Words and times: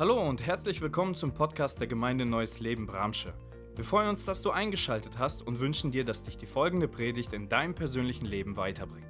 Hallo 0.00 0.22
und 0.22 0.46
herzlich 0.46 0.80
willkommen 0.80 1.16
zum 1.16 1.34
Podcast 1.34 1.80
der 1.80 1.88
Gemeinde 1.88 2.24
Neues 2.24 2.60
Leben 2.60 2.86
Bramsche. 2.86 3.34
Wir 3.74 3.82
freuen 3.82 4.10
uns, 4.10 4.24
dass 4.24 4.42
du 4.42 4.52
eingeschaltet 4.52 5.18
hast 5.18 5.42
und 5.42 5.58
wünschen 5.58 5.90
dir, 5.90 6.04
dass 6.04 6.22
dich 6.22 6.36
die 6.36 6.46
folgende 6.46 6.86
Predigt 6.86 7.32
in 7.32 7.48
deinem 7.48 7.74
persönlichen 7.74 8.24
Leben 8.24 8.56
weiterbringt. 8.56 9.08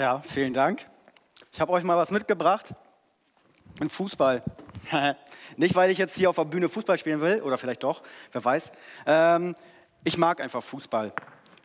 Ja, 0.00 0.18
vielen 0.18 0.52
Dank. 0.52 0.84
Ich 1.52 1.60
habe 1.60 1.70
euch 1.70 1.84
mal 1.84 1.96
was 1.96 2.10
mitgebracht. 2.10 2.74
Ein 3.80 3.88
Fußball. 3.88 4.42
Nicht, 5.56 5.76
weil 5.76 5.92
ich 5.92 5.98
jetzt 5.98 6.16
hier 6.16 6.30
auf 6.30 6.36
der 6.36 6.44
Bühne 6.44 6.68
Fußball 6.68 6.98
spielen 6.98 7.20
will, 7.20 7.40
oder 7.42 7.56
vielleicht 7.56 7.84
doch, 7.84 8.02
wer 8.32 8.44
weiß. 8.44 8.72
Ähm, 9.06 9.54
ich 10.02 10.18
mag 10.18 10.40
einfach 10.40 10.64
Fußball. 10.64 11.12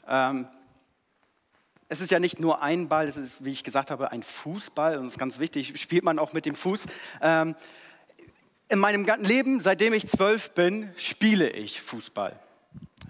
Ähm, 0.08 0.48
es 1.94 2.02
ist 2.02 2.12
ja 2.12 2.20
nicht 2.20 2.40
nur 2.40 2.64
ein 2.64 2.90
Ball, 2.90 3.08
es 3.08 3.18
ist, 3.18 3.46
wie 3.46 3.52
ich 3.52 3.64
gesagt 3.64 3.92
habe, 3.92 4.12
ein 4.12 4.24
Fußball. 4.24 4.98
Und 4.98 5.04
das 5.04 5.14
ist 5.14 5.20
ganz 5.20 5.38
wichtig, 5.38 5.74
spielt 5.80 6.04
man 6.04 6.18
auch 6.18 6.34
mit 6.34 6.48
dem 6.48 6.56
Fuß. 6.56 6.86
Ähm, 7.22 7.56
in 8.68 8.80
meinem 8.80 9.06
ganzen 9.06 9.26
Leben, 9.26 9.60
seitdem 9.60 9.94
ich 9.94 10.08
zwölf 10.08 10.52
bin, 10.52 10.92
spiele 10.96 11.50
ich 11.52 11.80
Fußball. 11.82 12.36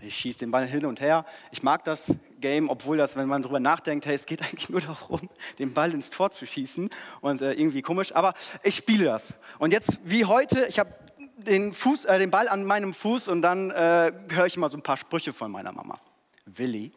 Ich 0.02 0.16
schieße 0.17 0.40
den 0.40 0.52
Ball 0.52 0.66
hin 0.66 0.85
und 0.85 0.99
her. 0.99 1.26
Ich 1.52 1.63
mag 1.63 1.85
das 1.85 2.13
Game, 2.41 2.70
obwohl 2.70 2.98
das, 2.98 3.16
wenn 3.16 3.30
man 3.30 3.41
darüber 3.41 3.62
nachdenkt, 3.62 4.05
hey, 4.05 4.16
es 4.16 4.26
geht 4.26 4.41
eigentlich 4.43 4.67
nur 4.67 4.81
darum, 4.81 5.29
den 5.59 5.73
Ball 5.73 5.93
ins 5.93 6.09
Tor 6.09 6.31
zu 6.31 6.45
schießen 6.45 6.90
und 7.21 7.41
äh, 7.41 7.54
irgendwie 7.54 7.81
komisch. 7.81 8.13
Aber 8.13 8.34
ich 8.63 8.76
spiele 8.76 9.05
das. 9.05 9.34
Und 9.59 9.71
jetzt 9.71 10.02
wie 10.04 10.26
heute, 10.26 10.65
ich 10.68 10.77
habe 10.77 10.93
den, 11.38 11.71
äh, 11.71 12.20
den 12.20 12.31
Ball 12.31 12.49
an 12.49 12.65
meinem 12.65 12.91
Fuß 12.91 13.29
und 13.29 13.41
dann 13.41 13.71
äh, 13.71 14.12
höre 14.27 14.45
ich 14.45 14.57
immer 14.57 14.68
so 14.68 14.77
ein 14.77 14.84
paar 14.84 14.98
Sprüche 14.98 15.31
von 15.31 15.49
meiner 15.52 15.71
Mama. 15.71 16.02
Willi, 16.45 16.91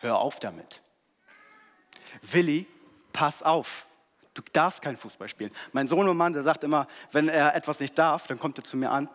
hör 0.00 0.18
auf 0.18 0.40
damit. 0.40 0.82
Willi, 2.22 2.66
pass 3.12 3.42
auf. 3.42 3.86
Du 4.34 4.42
darfst 4.52 4.82
kein 4.82 4.96
Fußball 4.96 5.28
spielen. 5.28 5.50
Mein 5.72 5.88
Sohn 5.88 6.08
und 6.08 6.16
Mann, 6.16 6.32
der 6.32 6.42
sagt 6.42 6.62
immer, 6.62 6.86
wenn 7.10 7.28
er 7.28 7.54
etwas 7.56 7.80
nicht 7.80 7.98
darf, 7.98 8.26
dann 8.26 8.38
kommt 8.38 8.58
er 8.58 8.64
zu 8.64 8.76
mir 8.76 8.90
an, 8.90 9.08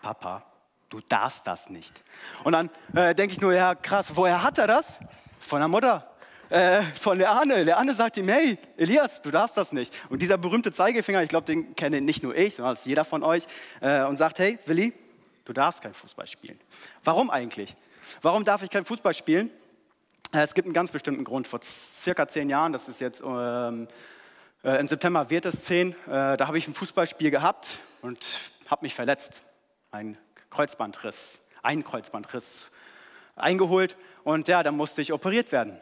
Papa, 0.00 0.42
du 0.88 1.00
darfst 1.00 1.46
das 1.46 1.68
nicht. 1.68 2.02
Und 2.44 2.52
dann 2.52 2.70
äh, 2.94 3.14
denke 3.14 3.34
ich 3.34 3.40
nur, 3.40 3.52
ja 3.52 3.74
krass, 3.74 4.06
woher 4.14 4.42
hat 4.42 4.58
er 4.58 4.66
das? 4.66 4.86
Von 5.38 5.60
der 5.60 5.68
Mutter. 5.68 6.06
Äh, 6.48 6.82
von 7.00 7.18
der 7.18 7.30
Arne. 7.30 7.64
Der 7.64 7.78
Arne 7.78 7.94
sagt 7.94 8.16
ihm, 8.16 8.28
hey, 8.28 8.58
Elias, 8.76 9.22
du 9.22 9.30
darfst 9.30 9.56
das 9.56 9.72
nicht. 9.72 9.92
Und 10.08 10.20
dieser 10.20 10.36
berühmte 10.36 10.72
Zeigefinger, 10.72 11.22
ich 11.22 11.28
glaube, 11.28 11.46
den 11.46 11.76
kenne 11.76 12.00
nicht 12.00 12.22
nur 12.22 12.34
ich, 12.34 12.56
sondern 12.56 12.76
jeder 12.84 13.04
von 13.04 13.22
euch, 13.22 13.46
äh, 13.80 14.04
und 14.04 14.16
sagt, 14.16 14.40
hey, 14.40 14.58
Willi, 14.66 14.92
du 15.44 15.52
darfst 15.52 15.80
kein 15.80 15.94
Fußball 15.94 16.26
spielen. 16.26 16.58
Warum 17.04 17.30
eigentlich? 17.30 17.76
Warum 18.22 18.44
darf 18.44 18.62
ich 18.62 18.70
kein 18.70 18.84
Fußball 18.84 19.14
spielen? 19.14 19.50
Äh, 20.32 20.42
es 20.42 20.54
gibt 20.54 20.66
einen 20.66 20.74
ganz 20.74 20.92
bestimmten 20.92 21.24
Grund. 21.24 21.46
Vor 21.46 21.60
circa 21.62 22.28
zehn 22.28 22.48
Jahren, 22.48 22.72
das 22.72 22.88
ist 22.88 23.00
jetzt 23.00 23.22
ähm, 23.24 23.88
äh, 24.62 24.78
im 24.78 24.88
September 24.88 25.30
wird 25.30 25.46
es 25.46 25.64
zehn, 25.64 25.92
äh, 26.06 26.36
da 26.36 26.46
habe 26.46 26.58
ich 26.58 26.68
ein 26.68 26.74
Fußballspiel 26.74 27.30
gehabt 27.30 27.78
und 28.02 28.38
habe 28.68 28.84
mich 28.84 28.94
verletzt. 28.94 29.42
Ein 29.90 30.18
Kreuzbandriss, 30.50 31.40
ein 31.62 31.82
Kreuzbandriss 31.82 32.70
eingeholt 33.34 33.96
und 34.22 34.48
ja, 34.48 34.62
dann 34.62 34.76
musste 34.76 35.02
ich 35.02 35.12
operiert 35.12 35.50
werden. 35.50 35.78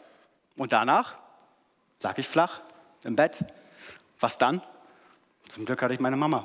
Und 0.57 0.73
danach 0.73 1.17
lag 2.01 2.17
ich 2.19 2.27
flach 2.27 2.61
im 3.05 3.17
Bett. 3.17 3.45
Was 4.21 4.39
dann? 4.39 4.63
Zum 5.49 5.65
Glück 5.65 5.83
hatte 5.83 5.95
ich 5.95 6.01
meine 6.01 6.17
Mama. 6.17 6.45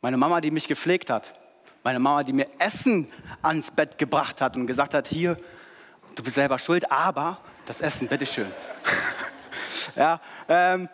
Meine 0.00 0.16
Mama, 0.16 0.40
die 0.40 0.50
mich 0.50 0.66
gepflegt 0.66 1.10
hat. 1.10 1.38
Meine 1.82 1.98
Mama, 1.98 2.22
die 2.22 2.32
mir 2.32 2.46
Essen 2.58 3.10
ans 3.42 3.70
Bett 3.70 3.98
gebracht 3.98 4.40
hat 4.40 4.56
und 4.56 4.66
gesagt 4.66 4.94
hat, 4.94 5.08
hier, 5.08 5.36
du 6.14 6.22
bist 6.22 6.34
selber 6.34 6.58
schuld, 6.58 6.90
aber 6.90 7.38
das 7.66 7.80
Essen, 7.80 8.08
bitteschön. 8.08 8.46
Ja, 9.96 10.20
ähm, 10.48 10.88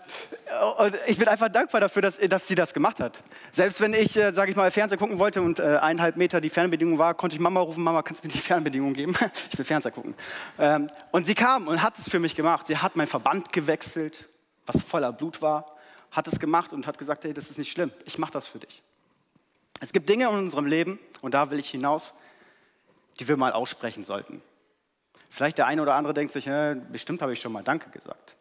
und 0.78 0.96
ich 1.06 1.18
bin 1.18 1.28
einfach 1.28 1.48
dankbar 1.48 1.80
dafür, 1.80 2.02
dass, 2.02 2.18
dass 2.18 2.48
sie 2.48 2.54
das 2.54 2.72
gemacht 2.72 2.98
hat. 3.00 3.22
Selbst 3.52 3.80
wenn 3.80 3.94
ich, 3.94 4.16
äh, 4.16 4.32
sage 4.32 4.50
ich 4.50 4.56
mal, 4.56 4.70
Fernseher 4.70 4.98
gucken 4.98 5.18
wollte 5.18 5.42
und 5.42 5.58
äh, 5.58 5.76
eineinhalb 5.76 6.16
Meter 6.16 6.40
die 6.40 6.50
Fernbedienung 6.50 6.98
war, 6.98 7.14
konnte 7.14 7.36
ich 7.36 7.40
Mama 7.40 7.60
rufen, 7.60 7.84
Mama, 7.84 8.02
kannst 8.02 8.24
du 8.24 8.28
mir 8.28 8.32
die 8.32 8.40
Fernbedienung 8.40 8.94
geben? 8.94 9.14
ich 9.52 9.58
will 9.58 9.64
Fernseher 9.64 9.92
gucken. 9.92 10.14
Ähm, 10.58 10.90
und 11.12 11.26
sie 11.26 11.34
kam 11.34 11.68
und 11.68 11.82
hat 11.82 11.98
es 11.98 12.08
für 12.08 12.18
mich 12.18 12.34
gemacht. 12.34 12.66
Sie 12.66 12.76
hat 12.76 12.96
mein 12.96 13.06
Verband 13.06 13.52
gewechselt, 13.52 14.26
was 14.66 14.82
voller 14.82 15.12
Blut 15.12 15.42
war, 15.42 15.76
hat 16.10 16.26
es 16.26 16.40
gemacht 16.40 16.72
und 16.72 16.86
hat 16.86 16.98
gesagt, 16.98 17.24
hey, 17.24 17.32
das 17.32 17.50
ist 17.50 17.58
nicht 17.58 17.70
schlimm, 17.70 17.92
ich 18.04 18.18
mache 18.18 18.32
das 18.32 18.46
für 18.46 18.58
dich. 18.58 18.82
Es 19.80 19.92
gibt 19.92 20.08
Dinge 20.08 20.24
in 20.24 20.34
unserem 20.34 20.66
Leben, 20.66 20.98
und 21.20 21.34
da 21.34 21.50
will 21.50 21.58
ich 21.58 21.70
hinaus, 21.70 22.14
die 23.20 23.28
wir 23.28 23.36
mal 23.36 23.52
aussprechen 23.52 24.04
sollten. 24.04 24.42
Vielleicht 25.30 25.58
der 25.58 25.66
eine 25.66 25.82
oder 25.82 25.94
andere 25.94 26.14
denkt 26.14 26.32
sich, 26.32 26.46
äh, 26.46 26.76
bestimmt 26.90 27.22
habe 27.22 27.32
ich 27.32 27.40
schon 27.40 27.52
mal 27.52 27.62
Danke 27.62 27.90
gesagt 27.90 28.38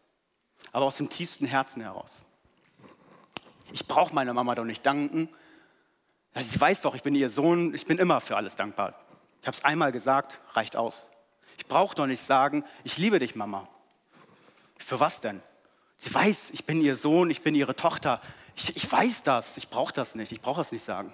aber 0.72 0.86
aus 0.86 0.98
dem 0.98 1.10
tiefsten 1.10 1.46
Herzen 1.46 1.82
heraus. 1.82 2.20
Ich 3.72 3.88
brauche 3.88 4.14
meiner 4.14 4.34
Mama 4.34 4.56
doch 4.56 4.64
nicht 4.64 4.86
danken. 4.86 5.30
Sie 6.36 6.60
weiß 6.60 6.82
doch, 6.82 6.96
ich 6.96 7.04
bin 7.04 7.16
ihr 7.16 7.30
Sohn, 7.30 7.74
ich 7.74 7.86
bin 7.86 7.98
immer 7.98 8.22
für 8.22 8.38
alles 8.38 8.56
dankbar. 8.56 8.94
Ich 9.42 9.48
habe 9.48 9.58
es 9.58 9.66
einmal 9.66 9.92
gesagt, 9.92 10.40
reicht 10.54 10.76
aus. 10.76 11.10
Ich 11.58 11.66
brauche 11.66 11.96
doch 11.96 12.06
nicht 12.06 12.22
sagen, 12.22 12.64
ich 12.84 12.98
liebe 12.98 13.20
dich, 13.20 13.36
Mama. 13.36 13.68
Für 14.78 15.00
was 15.00 15.20
denn? 15.20 15.42
Sie 15.98 16.14
weiß, 16.14 16.52
ich 16.52 16.66
bin 16.66 16.80
ihr 16.82 16.96
Sohn, 16.96 17.30
ich 17.32 17.42
bin 17.42 17.56
ihre 17.56 17.76
Tochter. 17.76 18.22
Ich, 18.56 18.76
ich 18.76 18.92
weiß 18.92 19.24
das, 19.24 19.58
ich 19.58 19.70
brauche 19.70 19.94
das 19.94 20.14
nicht, 20.16 20.32
ich 20.32 20.42
brauche 20.42 20.62
das 20.62 20.72
nicht 20.72 20.86
sagen. 20.86 21.14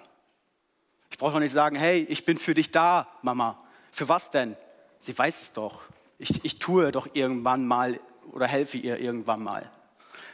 Ich 1.10 1.16
brauche 1.16 1.32
doch 1.32 1.40
nicht 1.40 1.52
sagen, 1.52 1.76
hey, 1.76 2.04
ich 2.08 2.24
bin 2.24 2.36
für 2.36 2.54
dich 2.54 2.70
da, 2.70 3.08
Mama. 3.22 3.58
Für 3.92 4.08
was 4.08 4.30
denn? 4.30 4.56
Sie 5.04 5.16
weiß 5.16 5.42
es 5.42 5.52
doch. 5.52 5.82
Ich, 6.16 6.42
ich 6.46 6.58
tue 6.58 6.90
doch 6.90 7.08
irgendwann 7.12 7.66
mal 7.66 8.00
oder 8.32 8.46
helfe 8.46 8.78
ihr 8.78 8.98
irgendwann 8.98 9.42
mal. 9.42 9.70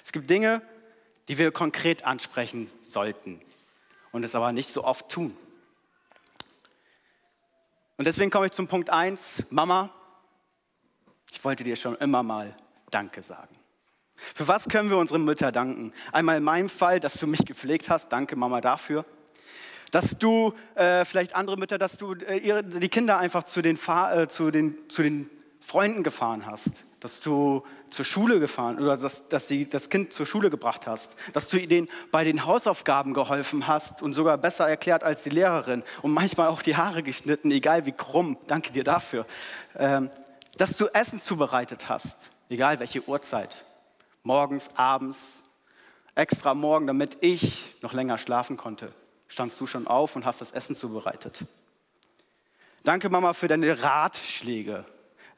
Es 0.05 0.13
gibt 0.13 0.31
Dinge, 0.31 0.63
die 1.27 1.39
wir 1.39 1.51
konkret 1.51 2.05
ansprechen 2.05 2.71
sollten 2.81 3.41
und 4.13 4.25
es 4.25 4.37
aber 4.37 4.53
nicht 4.53 4.71
so 4.71 4.85
oft 4.85 5.09
tun. 5.09 5.37
Und 7.97 8.05
deswegen 8.05 8.31
komme 8.31 8.47
ich 8.47 8.53
zum 8.53 8.69
Punkt 8.69 8.91
1. 8.91 9.43
Mama, 9.51 9.91
ich 11.33 11.45
wollte 11.45 11.65
dir 11.65 11.75
schon 11.75 11.97
immer 11.97 12.23
mal 12.23 12.57
Danke 12.93 13.23
sagen. 13.23 13.57
Für 14.15 14.47
was 14.47 14.69
können 14.69 14.89
wir 14.89 14.99
unseren 14.99 15.25
Mütter 15.25 15.51
danken? 15.51 15.93
Einmal 16.13 16.37
in 16.37 16.45
meinem 16.45 16.69
Fall, 16.69 17.01
dass 17.01 17.15
du 17.15 17.27
mich 17.27 17.45
gepflegt 17.45 17.91
hast. 17.91 18.11
Danke, 18.11 18.37
Mama, 18.37 18.61
dafür. 18.61 19.05
Dass 19.91 20.19
du, 20.19 20.55
äh, 20.75 21.05
vielleicht 21.05 21.35
andere 21.35 21.57
Mütter, 21.57 21.79
dass 21.79 21.97
du 21.99 22.15
äh, 22.15 22.39
ihre, 22.39 22.63
die 22.63 22.89
Kinder 22.89 23.19
einfach 23.19 23.45
zu 23.45 23.63
den, 23.63 23.77
äh, 23.77 24.29
zu, 24.29 24.51
den, 24.51 24.77
zu 24.89 25.03
den 25.03 25.29
Freunden 25.61 26.03
gefahren 26.03 26.47
hast. 26.47 26.85
Dass 27.01 27.21
du 27.21 27.65
zur 27.89 28.05
Schule 28.05 28.41
gefahren 28.41 28.79
oder 28.79 28.97
dass, 28.97 29.27
dass 29.29 29.49
sie 29.49 29.69
das 29.69 29.89
Kind 29.89 30.13
zur 30.13 30.27
Schule 30.27 30.51
gebracht 30.51 30.87
hast, 30.87 31.17
dass 31.33 31.49
du 31.49 31.59
ihnen 31.59 31.89
bei 32.11 32.25
den 32.25 32.45
Hausaufgaben 32.45 33.15
geholfen 33.15 33.67
hast 33.67 34.03
und 34.03 34.13
sogar 34.13 34.37
besser 34.39 34.69
erklärt 34.69 35.03
als 35.03 35.23
die 35.23 35.31
Lehrerin. 35.31 35.83
Und 36.03 36.13
manchmal 36.13 36.49
auch 36.49 36.63
die 36.63 36.77
Haare 36.77 37.03
geschnitten, 37.03 37.51
egal 37.51 37.87
wie 37.87 37.93
krumm. 37.93 38.37
Danke 38.47 38.73
dir 38.73 38.85
dafür. 38.85 39.27
Ähm, 39.77 40.11
dass 40.57 40.77
du 40.77 40.87
Essen 40.89 41.21
zubereitet 41.21 41.89
hast, 41.89 42.31
egal 42.49 42.81
welche 42.81 43.07
Uhrzeit, 43.09 43.65
morgens, 44.23 44.69
abends, 44.75 45.43
extra 46.15 46.55
morgen, 46.55 46.87
damit 46.87 47.19
ich 47.23 47.65
noch 47.83 47.93
länger 47.93 48.19
schlafen 48.19 48.57
konnte, 48.57 48.93
standst 49.31 49.59
du 49.61 49.67
schon 49.67 49.87
auf 49.87 50.17
und 50.17 50.27
hast 50.27 50.43
das 50.43 50.51
Essen 50.51 50.77
zubereitet. 50.77 51.45
Danke, 52.83 53.09
Mama, 53.09 53.33
für 53.33 53.49
deine 53.49 53.83
Ratschläge 53.83 54.85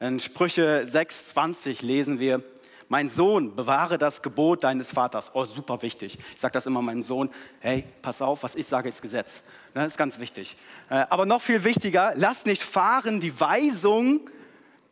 in 0.03 0.19
Sprüche 0.19 0.85
6,20 0.85 1.85
lesen 1.85 2.19
wir, 2.19 2.41
mein 2.89 3.09
Sohn, 3.09 3.55
bewahre 3.55 3.97
das 3.97 4.21
Gebot 4.21 4.63
deines 4.65 4.91
Vaters. 4.91 5.31
Oh, 5.33 5.45
super 5.45 5.81
wichtig. 5.81 6.17
Ich 6.35 6.41
sage 6.41 6.51
das 6.51 6.65
immer 6.65 6.81
meinem 6.81 7.01
Sohn, 7.01 7.29
hey, 7.61 7.85
pass 8.01 8.21
auf, 8.21 8.43
was 8.43 8.55
ich 8.55 8.67
sage, 8.67 8.89
ist 8.89 9.01
Gesetz. 9.01 9.43
Das 9.73 9.87
ist 9.87 9.97
ganz 9.97 10.19
wichtig. 10.19 10.57
Äh, 10.89 11.05
aber 11.09 11.25
noch 11.25 11.41
viel 11.41 11.63
wichtiger, 11.63 12.11
lass 12.17 12.45
nicht 12.45 12.63
fahren 12.63 13.21
die 13.21 13.39
Weisung 13.39 14.29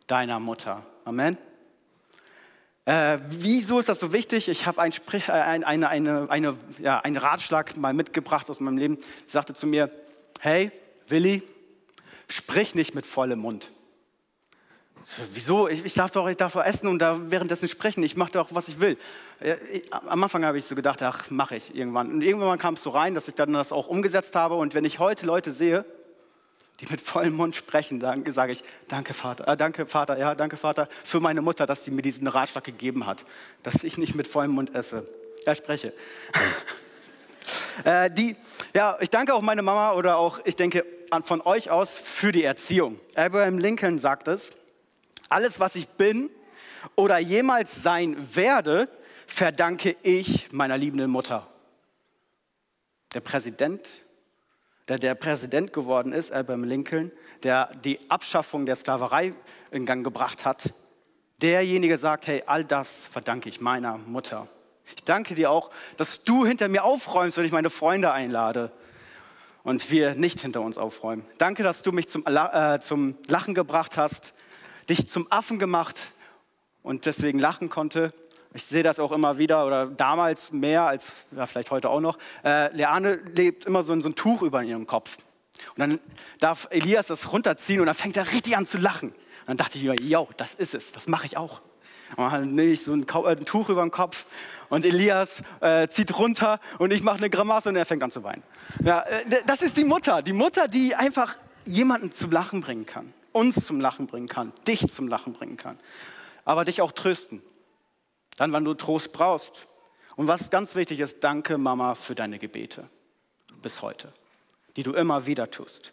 deiner 0.06 0.40
Mutter. 0.40 0.82
Amen. 1.04 1.36
Äh, 2.84 3.18
wieso 3.28 3.78
ist 3.78 3.88
das 3.88 4.00
so 4.00 4.12
wichtig? 4.12 4.48
Ich 4.48 4.66
habe 4.66 4.80
ein 4.80 4.92
äh, 4.92 5.30
ein, 5.30 5.62
eine, 5.62 5.88
eine, 5.88 6.30
eine, 6.30 6.56
ja, 6.78 6.98
einen 6.98 7.16
Ratschlag 7.16 7.76
mal 7.76 7.94
mitgebracht 7.94 8.50
aus 8.50 8.58
meinem 8.58 8.76
Leben. 8.76 8.98
Sie 9.26 9.32
sagte 9.32 9.54
zu 9.54 9.66
mir, 9.68 9.90
hey, 10.40 10.72
Willi, 11.06 11.42
sprich 12.28 12.74
nicht 12.74 12.94
mit 12.94 13.06
vollem 13.06 13.38
Mund. 13.38 13.70
Wieso? 15.32 15.68
Ich, 15.68 15.84
ich, 15.84 15.94
darf 15.94 16.10
doch, 16.10 16.28
ich 16.28 16.36
darf 16.36 16.54
essen 16.56 16.88
und 16.88 16.98
da 16.98 17.18
währenddessen 17.30 17.68
sprechen. 17.68 18.02
Ich 18.02 18.16
mache 18.16 18.32
doch, 18.32 18.48
was 18.50 18.68
ich 18.68 18.80
will. 18.80 18.96
Am 19.90 20.22
Anfang 20.22 20.44
habe 20.44 20.58
ich 20.58 20.64
so 20.64 20.74
gedacht, 20.74 21.02
ach, 21.02 21.30
mache 21.30 21.56
ich 21.56 21.74
irgendwann. 21.74 22.12
Und 22.12 22.22
irgendwann 22.22 22.58
kam 22.58 22.74
es 22.74 22.82
so 22.82 22.90
rein, 22.90 23.14
dass 23.14 23.28
ich 23.28 23.34
dann 23.34 23.52
das 23.52 23.72
auch 23.72 23.88
umgesetzt 23.88 24.34
habe. 24.36 24.54
Und 24.54 24.74
wenn 24.74 24.84
ich 24.84 24.98
heute 24.98 25.26
Leute 25.26 25.52
sehe, 25.52 25.84
die 26.82 26.90
mit 26.90 27.00
vollem 27.00 27.34
Mund 27.34 27.54
sprechen, 27.54 28.00
dann 28.00 28.30
sage 28.32 28.52
ich, 28.52 28.62
danke 28.88 29.14
Vater, 29.14 29.46
äh, 29.46 29.56
danke 29.56 29.86
Vater, 29.86 30.18
ja, 30.18 30.34
danke 30.34 30.56
Vater 30.56 30.88
für 31.04 31.20
meine 31.20 31.40
Mutter, 31.40 31.64
dass 31.64 31.84
sie 31.84 31.92
mir 31.92 32.02
diesen 32.02 32.26
Ratschlag 32.26 32.64
gegeben 32.64 33.06
hat, 33.06 33.24
dass 33.62 33.84
ich 33.84 33.98
nicht 33.98 34.16
mit 34.16 34.26
vollem 34.26 34.50
Mund 34.50 34.74
esse, 34.74 35.04
äh, 35.46 35.54
spreche. 35.54 35.94
äh, 37.84 38.10
die, 38.10 38.36
ja, 38.74 38.98
ich 39.00 39.10
danke 39.10 39.32
auch 39.32 39.42
meine 39.42 39.62
Mama 39.62 39.92
oder 39.92 40.16
auch, 40.16 40.40
ich 40.44 40.56
denke 40.56 40.84
von 41.22 41.40
euch 41.42 41.70
aus 41.70 41.96
für 41.98 42.32
die 42.32 42.42
Erziehung. 42.42 42.98
Abraham 43.14 43.58
Lincoln 43.58 44.00
sagt 44.00 44.26
es, 44.26 44.50
alles, 45.28 45.60
was 45.60 45.76
ich 45.76 45.88
bin 45.88 46.30
oder 46.96 47.18
jemals 47.18 47.82
sein 47.82 48.16
werde, 48.34 48.88
verdanke 49.28 49.96
ich 50.02 50.50
meiner 50.52 50.76
liebenden 50.76 51.10
Mutter. 51.10 51.46
Der 53.14 53.20
Präsident, 53.20 54.00
der 54.92 54.98
der 54.98 55.14
Präsident 55.14 55.72
geworden 55.72 56.12
ist, 56.12 56.32
Abraham 56.32 56.64
Lincoln, 56.64 57.12
der 57.44 57.70
die 57.82 57.98
Abschaffung 58.10 58.66
der 58.66 58.76
Sklaverei 58.76 59.32
in 59.70 59.86
Gang 59.86 60.04
gebracht 60.04 60.44
hat, 60.44 60.74
derjenige 61.40 61.96
sagt, 61.96 62.26
hey, 62.26 62.42
all 62.44 62.62
das 62.62 63.06
verdanke 63.06 63.48
ich 63.48 63.58
meiner 63.62 63.96
Mutter. 63.96 64.48
Ich 64.94 65.02
danke 65.04 65.34
dir 65.34 65.50
auch, 65.50 65.70
dass 65.96 66.24
du 66.24 66.44
hinter 66.44 66.68
mir 66.68 66.84
aufräumst, 66.84 67.38
wenn 67.38 67.46
ich 67.46 67.52
meine 67.52 67.70
Freunde 67.70 68.12
einlade 68.12 68.70
und 69.62 69.90
wir 69.90 70.14
nicht 70.14 70.40
hinter 70.40 70.60
uns 70.60 70.76
aufräumen. 70.76 71.24
Danke, 71.38 71.62
dass 71.62 71.82
du 71.82 71.90
mich 71.90 72.08
zum, 72.08 72.26
äh, 72.26 72.78
zum 72.80 73.16
Lachen 73.28 73.54
gebracht 73.54 73.96
hast, 73.96 74.34
dich 74.90 75.08
zum 75.08 75.26
Affen 75.32 75.58
gemacht 75.58 75.96
und 76.82 77.06
deswegen 77.06 77.38
lachen 77.38 77.70
konnte. 77.70 78.12
Ich 78.54 78.64
sehe 78.64 78.82
das 78.82 78.98
auch 78.98 79.12
immer 79.12 79.38
wieder 79.38 79.66
oder 79.66 79.86
damals 79.86 80.52
mehr 80.52 80.82
als 80.82 81.12
ja, 81.34 81.46
vielleicht 81.46 81.70
heute 81.70 81.88
auch 81.88 82.00
noch. 82.00 82.18
Äh, 82.44 82.74
Leane 82.76 83.14
lebt 83.34 83.64
immer 83.64 83.82
so, 83.82 83.98
so 84.00 84.08
ein 84.08 84.14
Tuch 84.14 84.42
über 84.42 84.62
ihrem 84.62 84.86
Kopf. 84.86 85.16
Und 85.70 85.78
dann 85.78 86.00
darf 86.38 86.68
Elias 86.70 87.06
das 87.06 87.32
runterziehen 87.32 87.80
und 87.80 87.86
dann 87.86 87.94
fängt 87.94 88.16
er 88.16 88.30
richtig 88.32 88.56
an 88.56 88.66
zu 88.66 88.78
lachen. 88.78 89.10
Und 89.10 89.48
dann 89.48 89.56
dachte 89.56 89.78
ich 89.78 89.84
mir, 89.84 89.94
ja, 90.02 90.24
das 90.36 90.54
ist 90.54 90.74
es, 90.74 90.92
das 90.92 91.08
mache 91.08 91.26
ich 91.26 91.36
auch. 91.36 91.62
Und 92.16 92.30
dann 92.30 92.54
nehme 92.54 92.72
ich 92.72 92.82
so 92.82 92.92
ein, 92.92 93.06
äh, 93.06 93.28
ein, 93.28 93.44
Tuch 93.44 93.70
über 93.70 93.82
den 93.82 93.90
Kopf 93.90 94.26
und 94.68 94.84
Elias 94.84 95.42
äh, 95.60 95.88
zieht 95.88 96.18
runter 96.18 96.60
und 96.78 96.92
ich 96.92 97.02
mache 97.02 97.18
eine 97.18 97.30
Grimasse 97.30 97.70
und 97.70 97.76
er 97.76 97.86
fängt 97.86 98.02
an 98.02 98.10
zu 98.10 98.22
weinen. 98.22 98.42
Ja, 98.84 99.00
äh, 99.00 99.42
das 99.46 99.62
ist 99.62 99.78
die 99.78 99.84
Mutter, 99.84 100.20
die 100.20 100.34
Mutter, 100.34 100.68
die 100.68 100.94
einfach 100.94 101.36
jemanden 101.64 102.12
zum 102.12 102.30
Lachen 102.30 102.60
bringen 102.60 102.84
kann, 102.84 103.14
uns 103.32 103.66
zum 103.66 103.80
Lachen 103.80 104.06
bringen 104.06 104.28
kann, 104.28 104.52
dich 104.66 104.88
zum 104.92 105.08
Lachen 105.08 105.32
bringen 105.32 105.56
kann, 105.56 105.78
aber 106.44 106.66
dich 106.66 106.82
auch 106.82 106.92
trösten. 106.92 107.40
Dann, 108.42 108.52
wann 108.52 108.64
du 108.64 108.74
Trost 108.74 109.12
brauchst. 109.12 109.68
Und 110.16 110.26
was 110.26 110.50
ganz 110.50 110.74
wichtig 110.74 110.98
ist, 110.98 111.22
danke 111.22 111.58
Mama 111.58 111.94
für 111.94 112.16
deine 112.16 112.40
Gebete 112.40 112.88
bis 113.62 113.82
heute, 113.82 114.12
die 114.74 114.82
du 114.82 114.94
immer 114.94 115.26
wieder 115.26 115.48
tust. 115.52 115.92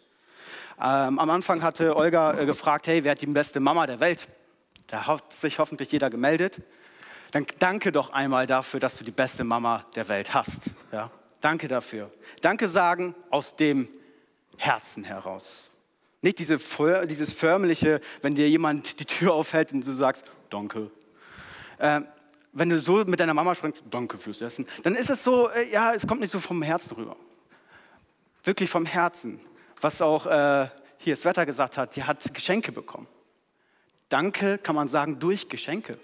Ähm, 0.76 1.20
am 1.20 1.30
Anfang 1.30 1.62
hatte 1.62 1.94
Olga 1.94 2.36
äh, 2.36 2.46
gefragt, 2.46 2.88
hey, 2.88 3.04
wer 3.04 3.12
hat 3.12 3.22
die 3.22 3.26
beste 3.26 3.60
Mama 3.60 3.86
der 3.86 4.00
Welt? 4.00 4.26
Da 4.88 5.06
hat 5.06 5.32
sich 5.32 5.60
hoffentlich 5.60 5.92
jeder 5.92 6.10
gemeldet. 6.10 6.60
Dann 7.30 7.46
danke 7.60 7.92
doch 7.92 8.10
einmal 8.10 8.48
dafür, 8.48 8.80
dass 8.80 8.98
du 8.98 9.04
die 9.04 9.12
beste 9.12 9.44
Mama 9.44 9.84
der 9.94 10.08
Welt 10.08 10.34
hast. 10.34 10.70
Ja? 10.90 11.12
Danke 11.40 11.68
dafür. 11.68 12.10
Danke 12.40 12.68
sagen 12.68 13.14
aus 13.30 13.54
dem 13.54 13.88
Herzen 14.56 15.04
heraus. 15.04 15.70
Nicht 16.20 16.40
diese, 16.40 16.58
dieses 17.06 17.32
förmliche, 17.32 18.00
wenn 18.22 18.34
dir 18.34 18.50
jemand 18.50 18.98
die 18.98 19.04
Tür 19.04 19.34
aufhält 19.34 19.72
und 19.72 19.86
du 19.86 19.92
sagst, 19.92 20.24
danke. 20.48 20.90
Äh, 21.78 22.00
wenn 22.52 22.68
du 22.68 22.78
so 22.78 23.04
mit 23.04 23.20
deiner 23.20 23.34
Mama 23.34 23.54
sprichst, 23.54 23.82
danke 23.90 24.18
fürs 24.18 24.40
Essen, 24.40 24.66
dann 24.82 24.94
ist 24.94 25.10
es 25.10 25.22
so, 25.22 25.48
äh, 25.50 25.70
ja, 25.70 25.94
es 25.94 26.06
kommt 26.06 26.20
nicht 26.20 26.30
so 26.30 26.40
vom 26.40 26.62
Herzen 26.62 26.96
rüber. 26.96 27.16
Wirklich 28.42 28.70
vom 28.70 28.86
Herzen. 28.86 29.40
Was 29.80 30.02
auch 30.02 30.26
äh, 30.26 30.68
hier 30.98 31.14
das 31.14 31.24
Wetter 31.24 31.46
gesagt 31.46 31.76
hat, 31.76 31.92
sie 31.92 32.04
hat 32.04 32.34
Geschenke 32.34 32.72
bekommen. 32.72 33.06
Danke 34.08 34.58
kann 34.58 34.74
man 34.74 34.88
sagen 34.88 35.18
durch 35.18 35.48
Geschenke. 35.48 35.98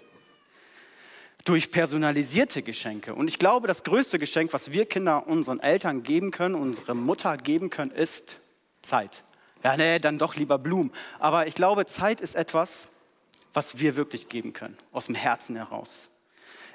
Durch 1.43 1.71
personalisierte 1.71 2.61
Geschenke. 2.61 3.13
Und 3.13 3.27
ich 3.27 3.37
glaube, 3.37 3.67
das 3.67 3.83
größte 3.83 4.17
Geschenk, 4.17 4.53
was 4.53 4.71
wir 4.71 4.85
Kinder 4.85 5.27
unseren 5.27 5.59
Eltern 5.59 6.03
geben 6.03 6.31
können, 6.31 6.55
unsere 6.55 6.95
Mutter 6.95 7.37
geben 7.37 7.69
können, 7.69 7.91
ist 7.91 8.37
Zeit. 8.81 9.23
Ja, 9.63 9.75
nee, 9.77 9.99
dann 9.99 10.17
doch 10.17 10.35
lieber 10.35 10.57
Blumen. 10.57 10.91
Aber 11.19 11.47
ich 11.47 11.55
glaube, 11.55 11.85
Zeit 11.85 12.21
ist 12.21 12.35
etwas, 12.35 12.89
was 13.53 13.79
wir 13.79 13.95
wirklich 13.95 14.29
geben 14.29 14.53
können, 14.53 14.77
aus 14.91 15.07
dem 15.07 15.15
Herzen 15.15 15.55
heraus. 15.55 16.09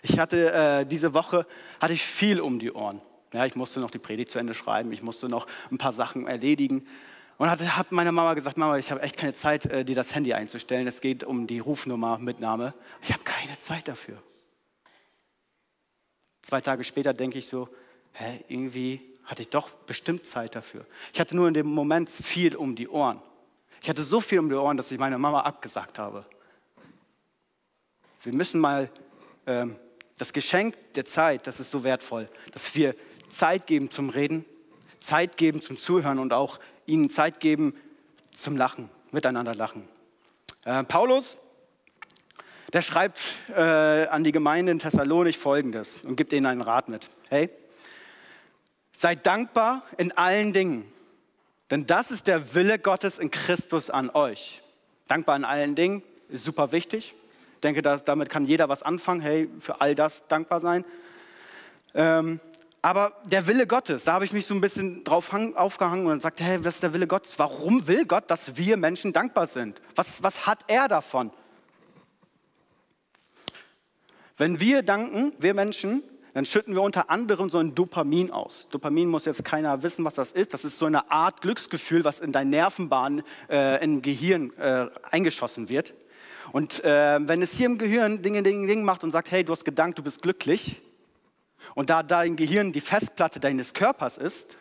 Ich 0.02 0.19
hatte 0.19 0.52
äh, 0.52 0.87
diese 0.87 1.14
Woche 1.14 1.46
hatte 1.81 1.93
ich 1.93 2.02
viel 2.02 2.40
um 2.40 2.58
die 2.58 2.72
Ohren. 2.72 3.00
Ja, 3.32 3.46
ich 3.46 3.56
musste 3.56 3.81
noch 3.81 3.90
die 3.90 3.99
Predigt 3.99 4.31
zu 4.31 4.38
Ende 4.38 4.52
schreiben, 4.52 4.93
ich 4.93 5.02
musste 5.02 5.28
noch 5.28 5.46
ein 5.70 5.78
paar 5.78 5.93
Sachen 5.93 6.26
erledigen. 6.26 6.87
Und 7.38 7.50
hatte, 7.50 7.76
habe 7.76 7.94
meiner 7.94 8.12
Mama 8.12 8.34
gesagt, 8.34 8.56
Mama, 8.58 8.76
ich 8.76 8.90
habe 8.90 9.00
echt 9.02 9.16
keine 9.16 9.32
Zeit, 9.32 9.66
äh, 9.66 9.84
dir 9.84 9.94
das 9.94 10.14
Handy 10.14 10.32
einzustellen. 10.34 10.87
Es 10.87 11.00
geht 11.00 11.25
um 11.25 11.46
die 11.46 11.60
Rufnummer-Mitnahme. 11.60 12.75
Ich 13.02 13.12
habe 13.12 13.25
keine 13.25 13.58
Zeit 13.58 13.88
dafür. 13.88 14.22
Zwei 16.43 16.60
Tage 16.60 16.84
später 16.84 17.14
denke 17.14 17.38
ich 17.38 17.49
so, 17.49 17.69
hä, 18.12 18.44
irgendwie 18.49 19.00
hatte 19.25 19.43
ich 19.43 19.49
doch 19.49 19.70
bestimmt 19.70 20.26
Zeit 20.26 20.54
dafür. 20.54 20.84
Ich 21.12 21.20
hatte 21.20 21.34
nur 21.34 21.49
in 21.49 21.54
dem 21.54 21.66
Moment 21.66 22.10
viel 22.10 22.54
um 22.54 22.76
die 22.76 22.88
Ohren. 22.88 23.22
Ich 23.82 23.88
hatte 23.88 24.02
so 24.02 24.20
viel 24.20 24.38
um 24.38 24.49
die 24.49 24.54
Ohren, 24.54 24.76
dass 24.76 24.93
ich 24.93 24.99
meiner 24.99 25.19
Mama 25.19 25.40
abgesagt 25.40 25.99
habe. 25.99 26.25
Wir 28.22 28.34
müssen 28.34 28.60
mal, 28.60 28.90
ähm, 29.46 29.76
das 30.23 30.33
Geschenk 30.33 30.77
der 30.95 31.05
Zeit, 31.05 31.49
das 31.49 31.59
ist 31.59 31.73
so 31.73 31.83
wertvoll, 31.83 32.29
dass 32.53 32.77
wir 32.77 32.95
Zeit 33.29 33.67
geben 33.67 33.91
zum 33.91 34.09
Reden, 34.09 34.45
Zeit 35.01 35.37
geben 35.37 35.61
zum 35.61 35.77
Zuhören 35.77 36.21
und 36.21 36.33
auch 36.33 36.61
ihnen 36.87 37.11
Zeit 37.11 37.41
geben 37.41 37.75
zum 38.31 38.57
Lachen, 38.57 38.89
miteinander 39.11 39.53
lachen. 39.53 39.83
Äh, 40.65 40.85
Paulus, 40.85 41.39
der 42.73 42.83
schreibt 42.83 43.19
äh, 43.49 44.07
an 44.07 44.23
die 44.23 44.31
Gemeinde 44.31 44.71
in 44.71 44.79
Thessalonich 44.79 45.39
folgendes 45.39 46.05
und 46.05 46.15
gibt 46.15 46.33
ihnen 46.33 46.47
einen 46.47 46.63
Rat 46.63 46.89
mit. 46.89 47.09
Hey, 47.29 47.51
seid 48.97 49.27
dankbar 49.27 49.83
in 49.97 50.13
allen 50.13 50.53
Dingen, 50.53 50.85
denn 51.69 51.85
das 51.85 52.13
ist 52.13 52.29
der 52.29 52.55
Wille 52.55 52.79
Gottes 52.79 53.19
in 53.19 53.33
Christus 53.33 53.91
an 53.91 54.09
euch. 54.11 54.63
Dankbar 55.09 55.35
in 55.35 55.45
allen 55.45 55.75
Dingen 55.75 56.05
ist 56.29 56.45
super 56.45 56.71
wichtig. 56.71 57.13
Denke, 57.62 57.82
dass, 57.82 58.05
damit 58.05 58.29
kann 58.29 58.44
jeder 58.44 58.69
was 58.69 58.82
anfangen. 58.82 59.20
Hey, 59.20 59.49
für 59.59 59.81
all 59.81 59.94
das 59.94 60.26
dankbar 60.26 60.61
sein. 60.61 60.85
Ähm, 61.94 62.41
aber 62.85 63.12
der 63.25 63.47
Wille 63.47 63.69
Gottes, 63.69 64.03
da 64.03 64.14
habe 64.14 64.25
ich 64.25 64.32
mich 64.32 64.44
so 64.44 64.55
ein 64.55 64.61
bisschen 64.61 65.05
drauf 65.05 65.32
aufgehangen 65.32 66.06
und 66.06 66.20
sagte, 66.20 66.43
hey, 66.43 66.64
was 66.64 66.75
ist 66.75 66.82
der 66.82 66.93
Wille 66.93 67.06
Gottes? 67.06 67.38
Warum 67.38 67.87
will 67.87 68.05
Gott, 68.06 68.29
dass 68.29 68.56
wir 68.56 68.76
Menschen 68.76 69.12
dankbar 69.12 69.47
sind? 69.47 69.81
Was, 69.94 70.20
was 70.23 70.47
hat 70.47 70.64
er 70.67 70.88
davon? 70.88 71.31
Wenn 74.37 74.59
wir 74.59 74.82
danken, 74.82 75.32
wir 75.38 75.55
Menschen, 75.55 76.03
dann 76.34 76.46
schütten 76.46 76.75
wir 76.75 76.82
unter 76.82 77.11
anderem 77.11 77.50
so 77.50 77.58
ein 77.58 77.75
Dopamin 77.75 78.31
aus. 78.31 78.67
Dopamin 78.70 79.08
muss 79.08 79.25
jetzt 79.26 79.44
keiner 79.44 79.82
wissen, 79.82 80.05
was 80.05 80.14
das 80.14 80.32
ist. 80.32 80.55
Das 80.55 80.64
ist 80.64 80.79
so 80.79 80.87
eine 80.87 81.11
Art 81.11 81.43
Glücksgefühl, 81.43 82.05
was 82.05 82.20
in 82.20 82.32
deinen 82.32 82.50
Nervenbahnen 82.50 83.23
äh, 83.50 83.82
im 83.84 84.00
Gehirn 84.00 84.52
äh, 84.56 84.87
eingeschossen 85.11 85.69
wird. 85.69 85.94
Und 86.52 86.84
äh, 86.84 87.19
wenn 87.29 87.43
es 87.43 87.52
hier 87.52 87.67
im 87.67 87.79
Gehirn 87.79 88.23
Dinge, 88.23 88.43
Dinge, 88.43 88.67
Dinge 88.67 88.82
macht 88.82 89.05
und 89.05 89.11
sagt, 89.11 89.31
hey, 89.31 89.44
du 89.44 89.52
hast 89.52 89.64
gedankt, 89.64 89.99
du 89.99 90.02
bist 90.02 90.23
glücklich, 90.23 90.81
und 91.75 91.90
da 91.90 92.02
dein 92.02 92.37
Gehirn 92.37 92.73
die 92.73 92.80
Festplatte 92.80 93.40
deines 93.40 93.75
Körpers 93.75 94.18
ist, 94.18 94.57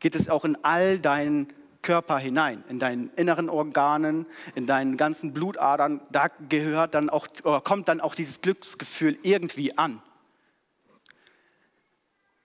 geht 0.00 0.14
es 0.14 0.28
auch 0.28 0.44
in 0.44 0.56
all 0.62 0.98
deinen 0.98 1.52
Körper 1.82 2.18
hinein, 2.18 2.62
in 2.68 2.78
deinen 2.78 3.10
inneren 3.16 3.48
Organen, 3.48 4.26
in 4.54 4.66
deinen 4.66 4.96
ganzen 4.96 5.32
Blutadern. 5.32 6.00
Da 6.10 6.28
gehört 6.48 6.94
dann 6.94 7.10
auch, 7.10 7.26
oder 7.42 7.60
kommt 7.60 7.88
dann 7.88 8.00
auch 8.00 8.14
dieses 8.14 8.40
Glücksgefühl 8.42 9.18
irgendwie 9.22 9.76
an. 9.78 10.02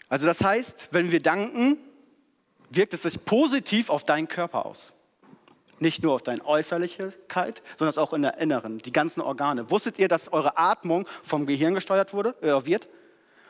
Also 0.09 0.25
das 0.25 0.41
heißt, 0.41 0.89
wenn 0.91 1.11
wir 1.11 1.21
danken, 1.21 1.77
wirkt 2.69 2.93
es 2.93 3.03
sich 3.03 3.23
positiv 3.25 3.89
auf 3.89 4.03
deinen 4.03 4.27
Körper 4.27 4.65
aus. 4.65 4.93
Nicht 5.79 6.03
nur 6.03 6.13
auf 6.13 6.21
deine 6.21 6.45
Äußerlichkeit, 6.45 7.61
sondern 7.75 7.97
auch 7.97 8.13
in 8.13 8.21
der 8.21 8.37
Inneren, 8.37 8.77
die 8.77 8.93
ganzen 8.93 9.21
Organe. 9.21 9.69
Wusstet 9.69 9.99
ihr, 9.99 10.07
dass 10.07 10.31
eure 10.31 10.57
Atmung 10.57 11.05
vom 11.23 11.45
Gehirn 11.45 11.73
gesteuert 11.73 12.13
wurde, 12.13 12.35
äh, 12.41 12.65
wird? 12.65 12.87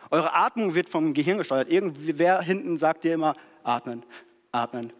Eure 0.09 0.33
Atmung 0.33 0.75
wird 0.75 0.89
vom 0.89 1.13
Gehirn 1.13 1.37
gesteuert. 1.37 1.69
Irgendwer 1.69 2.41
hinten 2.41 2.77
sagt 2.77 3.03
dir 3.03 3.13
immer, 3.13 3.35
atmen, 3.63 4.03
atmen. 4.51 4.93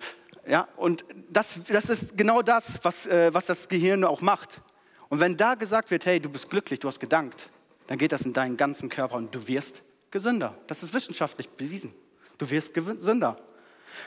Ja, 0.48 0.68
und 0.78 1.04
das, 1.30 1.60
das 1.68 1.90
ist 1.90 2.18
genau 2.18 2.42
das, 2.42 2.80
was, 2.84 3.08
äh, 3.08 3.34
was 3.34 3.46
das 3.46 3.68
Gehirn 3.68 4.04
auch 4.04 4.22
macht. 4.22 4.62
Und 5.10 5.20
wenn 5.20 5.38
da 5.38 5.56
gesagt 5.56 5.92
wird, 5.92 6.06
hey, 6.06 6.20
du 6.20 6.30
bist 6.30 6.50
glücklich, 6.50 6.80
du 6.80 6.88
hast 6.88 7.00
gedankt, 7.00 7.50
dann 7.88 7.98
geht 7.98 8.12
das 8.12 8.22
in 8.22 8.34
deinen 8.34 8.58
ganzen 8.58 8.90
Körper 8.90 9.16
und 9.16 9.34
du 9.34 9.48
wirst 9.48 9.84
gesünder. 10.16 10.56
Das 10.68 10.82
ist 10.82 10.94
wissenschaftlich 10.94 11.50
bewiesen. 11.50 11.94
Du 12.38 12.50
wirst 12.50 12.74
gesünder. 12.74 13.36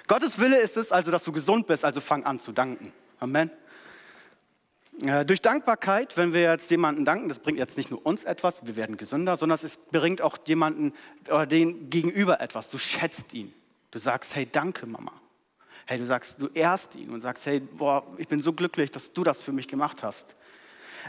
Gottes 0.06 0.38
Wille 0.38 0.58
ist 0.58 0.78
es 0.78 0.90
also, 0.90 1.10
dass 1.10 1.22
du 1.22 1.32
gesund 1.32 1.66
bist, 1.66 1.84
also 1.84 2.00
fang 2.00 2.24
an 2.24 2.40
zu 2.40 2.52
danken. 2.52 2.94
Amen. 3.20 3.50
Äh, 5.04 5.26
durch 5.26 5.40
Dankbarkeit, 5.40 6.16
wenn 6.16 6.32
wir 6.32 6.40
jetzt 6.40 6.70
jemanden 6.70 7.04
danken, 7.04 7.28
das 7.28 7.40
bringt 7.40 7.58
jetzt 7.58 7.76
nicht 7.76 7.90
nur 7.90 8.06
uns 8.06 8.24
etwas, 8.24 8.66
wir 8.66 8.76
werden 8.76 8.96
gesünder, 8.96 9.36
sondern 9.36 9.58
es 9.62 9.76
bringt 9.76 10.22
auch 10.22 10.38
jemanden 10.46 10.94
oder 11.26 11.44
den 11.44 11.90
Gegenüber 11.90 12.40
etwas. 12.40 12.70
Du 12.70 12.78
schätzt 12.78 13.34
ihn. 13.34 13.52
Du 13.90 13.98
sagst, 13.98 14.34
hey, 14.34 14.48
danke, 14.50 14.86
Mama. 14.86 15.12
Hey, 15.84 15.98
du 15.98 16.06
sagst, 16.06 16.40
du 16.40 16.48
ehrst 16.54 16.94
ihn 16.94 17.10
und 17.10 17.20
sagst, 17.20 17.44
hey, 17.44 17.60
boah, 17.60 18.06
ich 18.16 18.28
bin 18.28 18.40
so 18.40 18.54
glücklich, 18.54 18.90
dass 18.90 19.12
du 19.12 19.24
das 19.24 19.42
für 19.42 19.52
mich 19.52 19.68
gemacht 19.68 20.02
hast. 20.02 20.34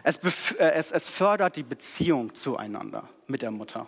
Es, 0.03 0.17
äh, 0.57 0.71
es, 0.73 0.91
es 0.91 1.07
fördert 1.07 1.55
die 1.55 1.63
Beziehung 1.63 2.33
zueinander 2.35 3.07
mit 3.27 3.43
der 3.43 3.51
Mutter. 3.51 3.87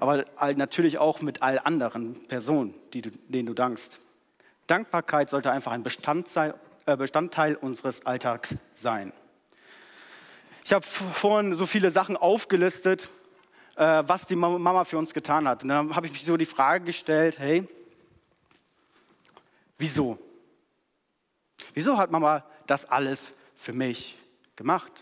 Aber 0.00 0.24
natürlich 0.56 0.98
auch 0.98 1.20
mit 1.22 1.42
all 1.42 1.58
anderen 1.58 2.26
Personen, 2.26 2.74
du, 2.90 3.00
denen 3.28 3.46
du 3.46 3.54
dankst. 3.54 4.00
Dankbarkeit 4.66 5.30
sollte 5.30 5.50
einfach 5.50 5.72
ein 5.72 5.82
Bestandteil 5.82 6.54
äh, 6.86 6.98
Bestandteil 6.98 7.56
unseres 7.56 8.04
Alltags 8.04 8.56
sein. 8.74 9.12
Ich 10.64 10.72
habe 10.72 10.84
vorhin 10.84 11.54
so 11.54 11.64
viele 11.64 11.90
Sachen 11.90 12.16
aufgelistet, 12.16 13.08
äh, 13.76 14.02
was 14.06 14.26
die 14.26 14.36
Mama 14.36 14.84
für 14.84 14.98
uns 14.98 15.14
getan 15.14 15.48
hat. 15.48 15.62
Und 15.62 15.70
dann 15.70 15.96
habe 15.96 16.06
ich 16.06 16.12
mich 16.12 16.24
so 16.24 16.36
die 16.36 16.44
Frage 16.44 16.84
gestellt, 16.84 17.38
hey, 17.38 17.66
wieso? 19.78 20.18
Wieso 21.72 21.96
hat 21.96 22.10
Mama 22.10 22.44
das 22.66 22.84
alles 22.84 23.32
für 23.56 23.72
mich 23.72 24.18
gemacht? 24.56 24.92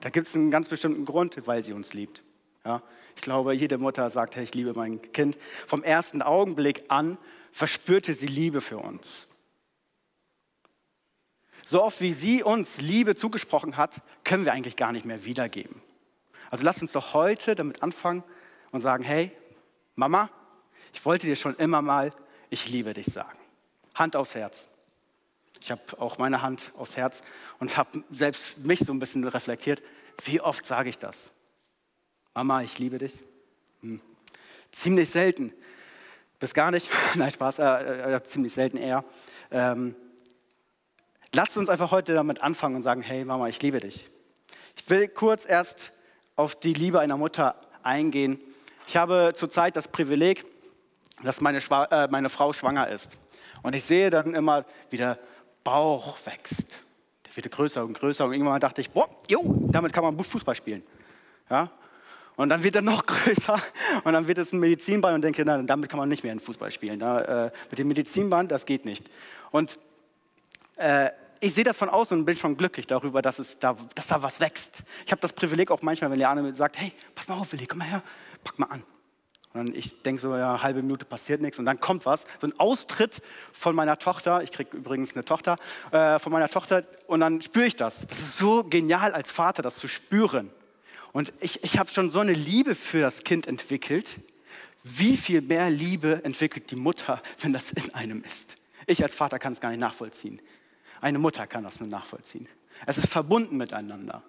Da 0.00 0.08
gibt 0.08 0.28
es 0.28 0.34
einen 0.34 0.50
ganz 0.50 0.68
bestimmten 0.68 1.04
Grund, 1.04 1.46
weil 1.46 1.62
sie 1.64 1.74
uns 1.74 1.92
liebt. 1.92 2.23
Ja? 2.64 2.82
Ich 3.16 3.22
glaube, 3.22 3.54
jede 3.54 3.78
Mutter 3.78 4.10
sagt, 4.10 4.36
hey, 4.36 4.44
ich 4.44 4.54
liebe 4.54 4.72
mein 4.74 5.00
Kind. 5.12 5.38
Vom 5.66 5.82
ersten 5.82 6.22
Augenblick 6.22 6.84
an 6.88 7.18
verspürte 7.52 8.14
sie 8.14 8.26
Liebe 8.26 8.60
für 8.60 8.78
uns. 8.78 9.28
So 11.64 11.82
oft 11.82 12.00
wie 12.00 12.12
sie 12.12 12.42
uns 12.42 12.80
Liebe 12.80 13.14
zugesprochen 13.14 13.76
hat, 13.76 14.00
können 14.24 14.44
wir 14.44 14.52
eigentlich 14.52 14.76
gar 14.76 14.92
nicht 14.92 15.06
mehr 15.06 15.24
wiedergeben. 15.24 15.80
Also 16.50 16.64
lasst 16.64 16.82
uns 16.82 16.92
doch 16.92 17.14
heute 17.14 17.54
damit 17.54 17.82
anfangen 17.82 18.22
und 18.70 18.80
sagen, 18.80 19.02
hey, 19.02 19.32
Mama, 19.94 20.28
ich 20.92 21.04
wollte 21.04 21.26
dir 21.26 21.36
schon 21.36 21.56
immer 21.56 21.80
mal, 21.80 22.12
ich 22.50 22.68
liebe 22.68 22.92
dich 22.92 23.06
sagen. 23.06 23.38
Hand 23.94 24.16
aufs 24.16 24.34
Herz. 24.34 24.66
Ich 25.62 25.70
habe 25.70 25.80
auch 25.98 26.18
meine 26.18 26.42
Hand 26.42 26.72
aufs 26.76 26.96
Herz 26.96 27.22
und 27.58 27.76
habe 27.76 28.04
selbst 28.10 28.58
mich 28.58 28.80
so 28.80 28.92
ein 28.92 28.98
bisschen 28.98 29.24
reflektiert. 29.26 29.82
Wie 30.24 30.40
oft 30.40 30.66
sage 30.66 30.90
ich 30.90 30.98
das? 30.98 31.30
Mama, 32.34 32.62
ich 32.62 32.80
liebe 32.80 32.98
dich. 32.98 33.12
Hm. 33.80 34.00
Ziemlich 34.72 35.08
selten. 35.08 35.52
Bis 36.40 36.52
gar 36.52 36.72
nicht. 36.72 36.90
Nein, 37.14 37.30
Spaß. 37.30 37.60
Äh, 37.60 38.14
äh, 38.16 38.22
ziemlich 38.24 38.52
selten 38.52 38.76
eher. 38.76 39.04
Ähm, 39.52 39.94
lasst 41.32 41.56
uns 41.56 41.68
einfach 41.68 41.92
heute 41.92 42.12
damit 42.12 42.42
anfangen 42.42 42.74
und 42.74 42.82
sagen, 42.82 43.02
hey 43.02 43.24
Mama, 43.24 43.46
ich 43.46 43.62
liebe 43.62 43.78
dich. 43.78 44.10
Ich 44.76 44.90
will 44.90 45.06
kurz 45.06 45.46
erst 45.46 45.92
auf 46.34 46.58
die 46.58 46.72
Liebe 46.72 46.98
einer 46.98 47.16
Mutter 47.16 47.54
eingehen. 47.84 48.40
Ich 48.88 48.96
habe 48.96 49.32
zurzeit 49.36 49.76
das 49.76 49.86
Privileg, 49.86 50.44
dass 51.22 51.40
meine, 51.40 51.58
äh, 51.58 52.08
meine 52.08 52.30
Frau 52.30 52.52
schwanger 52.52 52.88
ist. 52.88 53.16
Und 53.62 53.76
ich 53.76 53.84
sehe 53.84 54.10
dann 54.10 54.34
immer, 54.34 54.64
wie 54.90 54.96
der 54.96 55.20
Bauch 55.62 56.16
wächst. 56.26 56.80
Der 57.26 57.36
wird 57.36 57.48
größer 57.52 57.84
und 57.84 57.96
größer. 57.96 58.24
Und 58.24 58.32
irgendwann 58.32 58.58
dachte 58.58 58.80
ich, 58.80 58.90
boah, 58.90 59.08
jo, 59.28 59.68
damit 59.68 59.92
kann 59.92 60.02
man 60.02 60.18
Fußball 60.18 60.56
spielen. 60.56 60.82
Ja? 61.48 61.70
Und 62.36 62.48
dann 62.48 62.62
wird 62.64 62.74
er 62.76 62.82
noch 62.82 63.06
größer 63.06 63.60
und 64.04 64.12
dann 64.12 64.28
wird 64.28 64.38
es 64.38 64.52
ein 64.52 64.58
Medizinband 64.58 65.14
und 65.14 65.22
denke, 65.22 65.44
nein, 65.44 65.66
damit 65.66 65.88
kann 65.88 65.98
man 65.98 66.08
nicht 66.08 66.24
mehr 66.24 66.32
in 66.32 66.40
Fußball 66.40 66.70
spielen. 66.70 66.98
Da, 66.98 67.46
äh, 67.46 67.50
mit 67.70 67.78
dem 67.78 67.88
Medizinband, 67.88 68.50
das 68.50 68.66
geht 68.66 68.84
nicht. 68.84 69.04
Und 69.50 69.78
äh, 70.76 71.10
ich 71.40 71.54
sehe 71.54 71.64
das 71.64 71.76
von 71.76 71.88
außen 71.88 72.18
und 72.18 72.24
bin 72.24 72.36
schon 72.36 72.56
glücklich 72.56 72.86
darüber, 72.86 73.20
dass, 73.22 73.38
es 73.38 73.58
da, 73.58 73.76
dass 73.94 74.06
da 74.06 74.22
was 74.22 74.40
wächst. 74.40 74.82
Ich 75.04 75.12
habe 75.12 75.20
das 75.20 75.32
Privileg 75.32 75.70
auch 75.70 75.82
manchmal, 75.82 76.10
wenn 76.10 76.18
Liane 76.18 76.54
sagt, 76.54 76.78
hey, 76.78 76.92
pass 77.14 77.28
mal 77.28 77.36
auf, 77.36 77.52
Willi, 77.52 77.66
komm 77.66 77.78
mal 77.78 77.88
her, 77.88 78.02
pack 78.42 78.58
mal 78.58 78.66
an. 78.66 78.82
Und 79.52 79.68
dann 79.68 79.76
ich 79.76 80.02
denke 80.02 80.20
so, 80.20 80.36
ja, 80.36 80.62
halbe 80.62 80.82
Minute 80.82 81.04
passiert 81.04 81.40
nichts 81.40 81.58
und 81.60 81.66
dann 81.66 81.78
kommt 81.78 82.06
was. 82.06 82.24
So 82.40 82.46
ein 82.48 82.58
Austritt 82.58 83.22
von 83.52 83.76
meiner 83.76 83.98
Tochter, 83.98 84.42
ich 84.42 84.50
kriege 84.50 84.76
übrigens 84.76 85.14
eine 85.14 85.24
Tochter, 85.24 85.56
äh, 85.92 86.18
von 86.18 86.32
meiner 86.32 86.48
Tochter 86.48 86.82
und 87.06 87.20
dann 87.20 87.40
spüre 87.40 87.66
ich 87.66 87.76
das. 87.76 88.06
Das 88.06 88.18
ist 88.18 88.38
so 88.38 88.64
genial 88.64 89.12
als 89.12 89.30
Vater, 89.30 89.62
das 89.62 89.76
zu 89.76 89.86
spüren. 89.86 90.50
Und 91.14 91.32
ich, 91.38 91.62
ich 91.62 91.78
habe 91.78 91.88
schon 91.88 92.10
so 92.10 92.18
eine 92.18 92.32
Liebe 92.32 92.74
für 92.74 93.00
das 93.00 93.22
Kind 93.22 93.46
entwickelt. 93.46 94.16
Wie 94.82 95.16
viel 95.16 95.42
mehr 95.42 95.70
Liebe 95.70 96.20
entwickelt 96.24 96.72
die 96.72 96.76
Mutter, 96.76 97.22
wenn 97.40 97.52
das 97.52 97.70
in 97.70 97.94
einem 97.94 98.24
ist? 98.24 98.56
Ich 98.88 99.00
als 99.00 99.14
Vater 99.14 99.38
kann 99.38 99.52
es 99.52 99.60
gar 99.60 99.70
nicht 99.70 99.80
nachvollziehen. 99.80 100.42
Eine 101.00 101.20
Mutter 101.20 101.46
kann 101.46 101.62
das 101.62 101.78
nur 101.78 101.88
nachvollziehen. 101.88 102.48
Es 102.84 102.98
ist 102.98 103.06
verbunden 103.06 103.56
miteinander. 103.56 104.24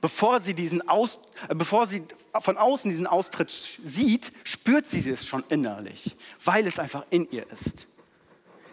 Bevor 0.00 0.40
sie, 0.40 0.54
diesen 0.54 0.88
Aus, 0.88 1.20
äh, 1.46 1.54
bevor 1.54 1.86
sie 1.86 2.02
von 2.40 2.56
außen 2.56 2.90
diesen 2.90 3.06
Austritt 3.06 3.50
sieht, 3.50 4.32
spürt 4.44 4.86
sie 4.86 5.08
es 5.10 5.26
schon 5.26 5.44
innerlich, 5.50 6.16
weil 6.42 6.66
es 6.66 6.78
einfach 6.78 7.04
in 7.10 7.30
ihr 7.30 7.46
ist. 7.50 7.86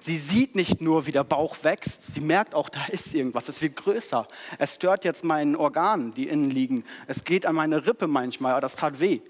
Sie 0.03 0.17
sieht 0.17 0.55
nicht 0.55 0.81
nur, 0.81 1.05
wie 1.05 1.11
der 1.11 1.23
Bauch 1.23 1.63
wächst, 1.63 2.11
sie 2.11 2.21
merkt 2.21 2.55
auch, 2.55 2.69
da 2.69 2.83
ist 2.87 3.13
irgendwas, 3.13 3.47
es 3.47 3.61
wird 3.61 3.75
größer. 3.75 4.27
Es 4.57 4.75
stört 4.75 5.05
jetzt 5.05 5.23
meinen 5.23 5.55
Organen, 5.55 6.15
die 6.15 6.27
innen 6.27 6.49
liegen. 6.49 6.83
Es 7.05 7.23
geht 7.23 7.45
an 7.45 7.53
meine 7.53 7.85
Rippe 7.85 8.07
manchmal, 8.07 8.53
aber 8.53 8.61
das 8.61 8.75
tat 8.75 8.99
weh. 8.99 9.21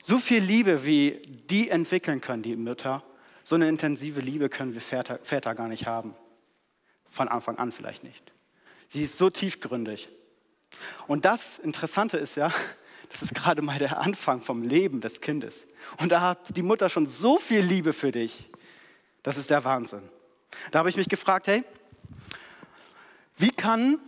So 0.00 0.18
viel 0.18 0.42
Liebe, 0.42 0.84
wie 0.84 1.20
die 1.50 1.70
entwickeln 1.70 2.20
können, 2.20 2.44
die 2.44 2.54
Mütter, 2.54 3.02
so 3.42 3.56
eine 3.56 3.68
intensive 3.68 4.20
Liebe 4.20 4.48
können 4.48 4.74
wir 4.74 4.80
Väter, 4.80 5.18
Väter 5.22 5.56
gar 5.56 5.66
nicht 5.66 5.88
haben. 5.88 6.14
Von 7.10 7.26
Anfang 7.26 7.58
an 7.58 7.72
vielleicht 7.72 8.04
nicht. 8.04 8.32
Sie 8.90 9.02
ist 9.02 9.18
so 9.18 9.28
tiefgründig. 9.28 10.08
Und 11.08 11.24
das 11.24 11.58
Interessante 11.58 12.16
ist 12.16 12.36
ja, 12.36 12.52
das 13.10 13.22
ist 13.22 13.34
gerade 13.34 13.62
mal 13.62 13.78
der 13.78 13.98
Anfang 14.00 14.40
vom 14.40 14.62
Leben 14.62 15.00
des 15.00 15.20
Kindes. 15.20 15.54
Und 15.98 16.12
da 16.12 16.20
hat 16.20 16.56
die 16.56 16.62
Mutter 16.62 16.88
schon 16.88 17.06
so 17.06 17.38
viel 17.38 17.60
Liebe 17.60 17.92
für 17.92 18.12
dich. 18.12 18.50
Das 19.22 19.36
ist 19.36 19.50
der 19.50 19.64
Wahnsinn. 19.64 20.02
Da 20.70 20.80
habe 20.80 20.90
ich 20.90 20.96
mich 20.96 21.08
gefragt, 21.08 21.46
hey, 21.46 21.64
wie 23.36 23.50
kann, 23.50 23.98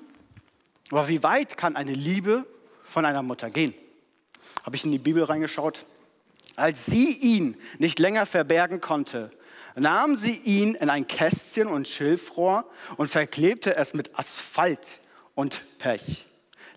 oder 0.91 1.09
wie 1.09 1.23
weit 1.23 1.57
kann 1.57 1.77
eine 1.77 1.93
Liebe 1.93 2.45
von 2.85 3.05
einer 3.05 3.23
Mutter 3.23 3.51
gehen? 3.51 3.75
Habe 4.65 4.77
ich 4.77 4.85
in 4.85 4.93
die 4.93 4.99
Bibel 4.99 5.25
reingeschaut. 5.25 5.87
Als 6.57 6.87
sie 6.87 7.13
ihn 7.13 7.57
nicht 7.79 7.99
länger 7.99 8.27
verbergen 8.27 8.81
konnte, 8.81 9.31
nahm 9.77 10.17
sie 10.17 10.35
ihn 10.35 10.75
in 10.75 10.91
ein 10.91 11.07
Kästchen 11.07 11.69
und 11.69 11.89
Schilfrohr 11.89 12.69
und 12.97 13.09
verklebte 13.09 13.77
es 13.77 13.95
mit 13.95 14.19
Asphalt 14.19 14.99
und 15.35 15.63
Pech 15.79 16.27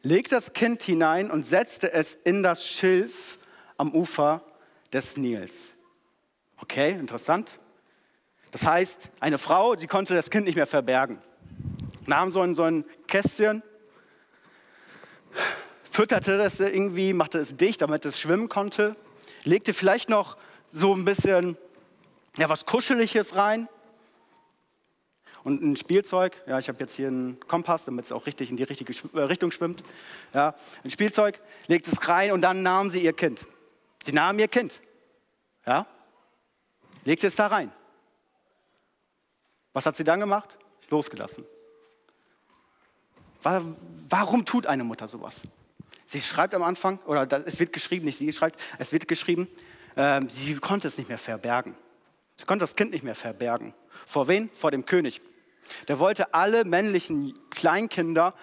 legte 0.04 0.36
das 0.36 0.54
Kind 0.54 0.84
hinein 0.84 1.32
und 1.32 1.46
setzte 1.46 1.92
es 1.92 2.18
in 2.24 2.44
das 2.44 2.68
Schilf 2.68 3.40
am 3.78 3.94
Ufer 3.94 4.44
des 4.92 5.18
Nils. 5.18 5.72
Okay, 6.58 6.92
interessant. 6.92 7.60
Das 8.52 8.66
heißt, 8.66 9.10
eine 9.20 9.38
Frau, 9.38 9.76
sie 9.76 9.88
konnte 9.88 10.14
das 10.14 10.30
Kind 10.30 10.46
nicht 10.46 10.56
mehr 10.56 10.68
verbergen. 10.68 11.20
Nahm 12.06 12.30
so 12.30 12.42
ein, 12.42 12.54
so 12.54 12.64
ein 12.64 12.86
Kästchen, 13.08 13.64
fütterte 15.90 16.38
das 16.38 16.60
irgendwie, 16.60 17.14
machte 17.14 17.40
es 17.40 17.56
dicht, 17.56 17.82
damit 17.82 18.06
es 18.06 18.20
schwimmen 18.20 18.50
konnte, 18.50 18.96
legte 19.44 19.74
vielleicht 19.74 20.10
noch 20.10 20.38
so 20.70 20.94
ein 20.94 21.06
bisschen 21.06 21.58
ja, 22.38 22.50
was 22.50 22.66
Kuscheliges 22.66 23.36
rein, 23.36 23.70
und 25.44 25.62
ein 25.62 25.76
Spielzeug, 25.76 26.42
ja, 26.48 26.58
ich 26.58 26.70
habe 26.70 26.80
jetzt 26.80 26.96
hier 26.96 27.08
einen 27.08 27.40
Kompass, 27.42 27.86
damit 27.86 28.06
es 28.06 28.12
auch 28.12 28.26
richtig 28.26 28.50
in 28.50 28.58
die 28.58 28.64
richtige 28.64 28.94
äh, 29.14 29.22
Richtung 29.22 29.52
schwimmt. 29.52 29.84
Ja, 30.34 30.56
ein 30.84 30.90
Spielzeug, 30.90 31.42
legt 31.68 31.88
es 31.88 32.08
rein 32.08 32.32
und 32.32 32.42
dann 32.42 32.64
nahm 32.64 32.90
sie 32.90 33.04
ihr 33.04 33.14
Kind. 33.14 33.46
Sie 34.04 34.14
nahm 34.14 34.40
ihr 34.40 34.48
Kind. 34.48 34.80
Ja, 35.66 35.86
legt 37.06 37.24
es 37.24 37.36
da 37.36 37.48
rein. 37.48 37.72
Was 39.74 39.86
hat 39.86 39.98
sie 39.98 40.04
dann 40.04 40.20
gemacht? 40.20 40.58
Losgelassen. 40.90 41.46
Warum 43.42 44.46
tut 44.46 44.68
eine 44.68 44.84
Mutter 44.84 45.08
sowas? 45.08 45.42
Sie 46.06 46.22
schreibt 46.22 46.54
am 46.54 46.64
Anfang, 46.64 47.00
oder 47.06 47.28
es 47.46 47.60
wird 47.60 47.74
geschrieben, 47.74 48.06
nicht 48.06 48.18
sie 48.18 48.32
schreibt, 48.32 48.60
es 48.78 48.94
wird 48.94 49.08
geschrieben, 49.08 49.48
äh, 49.96 50.22
sie 50.30 50.56
konnte 50.56 50.88
es 50.88 50.98
nicht 50.98 51.10
mehr 51.10 51.18
verbergen. 51.18 51.76
Sie 52.38 52.46
konnte 52.46 52.64
das 52.64 52.76
Kind 52.76 52.92
nicht 52.92 53.04
mehr 53.04 53.16
verbergen. 53.16 53.74
Vor 54.06 54.28
wen? 54.28 54.50
Vor 54.54 54.72
dem 54.72 54.86
König. 54.86 55.22
Der 55.88 56.00
wollte 56.00 56.34
alle 56.34 56.66
männlichen 56.66 57.34
Kleinkinder, 57.50 58.34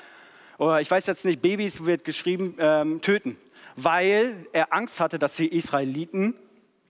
oder 0.59 0.81
ich 0.81 0.91
weiß 0.91 1.07
jetzt 1.07 1.25
nicht, 1.25 1.41
Babys 1.41 1.87
wird 1.87 2.05
geschrieben, 2.05 2.55
ähm, 2.59 3.00
töten, 3.00 3.37
weil 3.77 4.47
er 4.53 4.73
Angst 4.73 5.00
hatte, 5.00 5.19
dass 5.19 5.37
die 5.37 5.49
Israeliten 5.49 6.35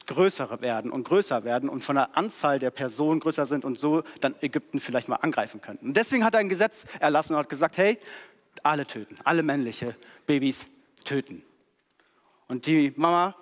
größer 0.06 0.60
werden 0.60 0.90
und 0.90 1.04
größer 1.04 1.44
werden 1.44 1.68
und 1.68 1.84
von 1.84 1.94
der 1.94 2.16
Anzahl 2.16 2.58
der 2.58 2.70
Personen 2.70 3.20
größer 3.20 3.46
sind 3.46 3.64
und 3.64 3.78
so 3.78 4.02
dann 4.20 4.34
Ägypten 4.40 4.80
vielleicht 4.80 5.08
mal 5.08 5.16
angreifen 5.16 5.60
könnten. 5.60 5.88
Und 5.88 5.96
deswegen 5.96 6.24
hat 6.24 6.34
er 6.34 6.40
ein 6.40 6.48
Gesetz 6.48 6.84
erlassen 6.98 7.34
und 7.34 7.38
hat 7.38 7.48
gesagt, 7.48 7.76
hey, 7.76 7.98
alle 8.64 8.86
töten, 8.86 9.16
alle 9.22 9.42
männliche 9.44 9.94
Babys 10.26 10.66
töten. 11.04 11.42
Und 12.48 12.66
die 12.66 12.92
Mama 12.96 13.36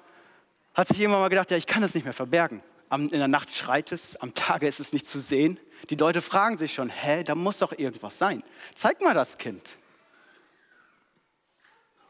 hat 0.74 0.88
sich 0.88 1.00
irgendwann 1.00 1.22
mal 1.22 1.28
gedacht, 1.28 1.50
ja, 1.50 1.56
ich 1.56 1.66
kann 1.66 1.80
das 1.80 1.94
nicht 1.94 2.04
mehr 2.04 2.12
verbergen. 2.12 2.62
In 2.90 3.10
der 3.10 3.28
Nacht 3.28 3.54
schreit 3.54 3.92
es, 3.92 4.16
am 4.16 4.34
Tage 4.34 4.66
ist 4.66 4.80
es 4.80 4.92
nicht 4.92 5.06
zu 5.06 5.20
sehen. 5.20 5.60
Die 5.90 5.96
Leute 5.96 6.20
fragen 6.20 6.58
sich 6.58 6.72
schon, 6.72 6.88
hä, 6.88 7.22
da 7.22 7.34
muss 7.34 7.58
doch 7.58 7.72
irgendwas 7.72 8.18
sein. 8.18 8.42
Zeig 8.74 9.00
mal 9.02 9.14
das 9.14 9.38
Kind. 9.38 9.76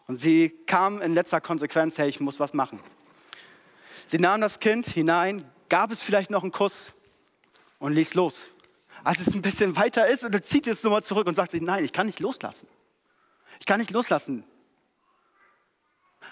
Und 0.07 0.21
sie 0.21 0.51
kam 0.67 1.03
in 1.03 1.15
letzter 1.15 1.41
Konsequenz, 1.41 1.99
hey, 1.99 2.09
ich 2.09 2.21
muss 2.21 2.41
was 2.41 2.55
machen. 2.55 2.81
Sie 4.07 4.19
nahm 4.19 4.41
das 4.41 4.59
Kind 4.59 4.87
hinein, 4.87 5.45
gab 5.69 5.91
es 5.91 6.03
vielleicht 6.03 6.31
noch 6.31 6.43
einen 6.43 6.53
Kuss 6.53 6.93
und 7.79 7.93
ließ 7.93 8.15
los. 8.15 8.51
Als 9.05 9.21
es 9.21 9.35
ein 9.35 9.43
bisschen 9.43 9.77
weiter 9.77 10.07
ist, 10.09 10.25
und 10.25 10.45
zieht 10.45 10.67
es 10.67 10.83
nochmal 10.83 11.05
zurück 11.05 11.27
und 11.27 11.35
sagt 11.35 11.53
sich, 11.53 11.61
nein, 11.61 11.85
ich 11.85 11.93
kann 11.93 12.07
nicht 12.07 12.21
loslassen. 12.21 12.67
Ich 13.61 13.67
kann 13.67 13.81
nicht 13.81 13.91
loslassen. 13.91 14.45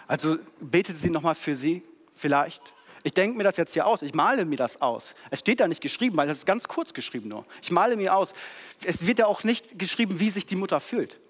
Also 0.06 0.38
betet 0.60 0.98
sie 0.98 1.10
nochmal 1.10 1.34
für 1.34 1.54
sie, 1.54 1.82
vielleicht. 2.14 2.72
Ich 3.06 3.14
denke 3.14 3.38
mir 3.38 3.44
das 3.44 3.56
jetzt 3.56 3.72
hier 3.72 3.86
aus, 3.86 4.02
ich 4.02 4.14
male 4.14 4.44
mir 4.44 4.56
das 4.56 4.82
aus. 4.82 5.14
Es 5.30 5.38
steht 5.38 5.60
da 5.60 5.68
nicht 5.68 5.80
geschrieben, 5.80 6.16
weil 6.16 6.26
das 6.26 6.38
ist 6.38 6.44
ganz 6.44 6.66
kurz 6.66 6.92
geschrieben 6.92 7.28
nur. 7.28 7.46
Ich 7.62 7.70
male 7.70 7.94
mir 7.94 8.16
aus. 8.16 8.34
Es 8.82 9.06
wird 9.06 9.20
ja 9.20 9.26
auch 9.26 9.44
nicht 9.44 9.78
geschrieben, 9.78 10.18
wie 10.18 10.28
sich 10.28 10.44
die 10.44 10.56
Mutter 10.56 10.80
fühlt. 10.80 11.20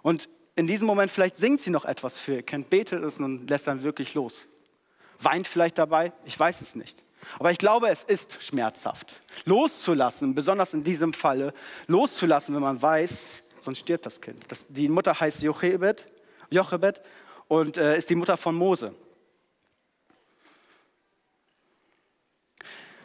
Und 0.00 0.30
in 0.56 0.66
diesem 0.66 0.86
Moment, 0.86 1.10
vielleicht 1.10 1.36
singt 1.36 1.60
sie 1.60 1.68
noch 1.68 1.84
etwas 1.84 2.16
für 2.16 2.36
ihr 2.36 2.42
Kind, 2.42 2.70
betet 2.70 3.04
es 3.04 3.18
und 3.18 3.50
lässt 3.50 3.66
dann 3.66 3.82
wirklich 3.82 4.14
los. 4.14 4.46
Weint 5.18 5.46
vielleicht 5.46 5.76
dabei, 5.76 6.14
ich 6.24 6.40
weiß 6.40 6.62
es 6.62 6.74
nicht. 6.74 7.02
Aber 7.38 7.50
ich 7.50 7.58
glaube, 7.58 7.90
es 7.90 8.02
ist 8.02 8.42
schmerzhaft. 8.42 9.20
Loszulassen, 9.44 10.34
besonders 10.34 10.72
in 10.72 10.84
diesem 10.84 11.12
Falle, 11.12 11.52
loszulassen, 11.86 12.54
wenn 12.54 12.62
man 12.62 12.80
weiß, 12.80 13.42
sonst 13.60 13.80
stirbt 13.80 14.06
das 14.06 14.22
Kind. 14.22 14.42
Das, 14.48 14.64
die 14.70 14.88
Mutter 14.88 15.20
heißt 15.20 15.42
Jochebed, 15.42 16.06
Jochebed 16.50 17.02
und 17.48 17.76
äh, 17.76 17.98
ist 17.98 18.08
die 18.08 18.14
Mutter 18.14 18.38
von 18.38 18.54
Mose. 18.54 18.94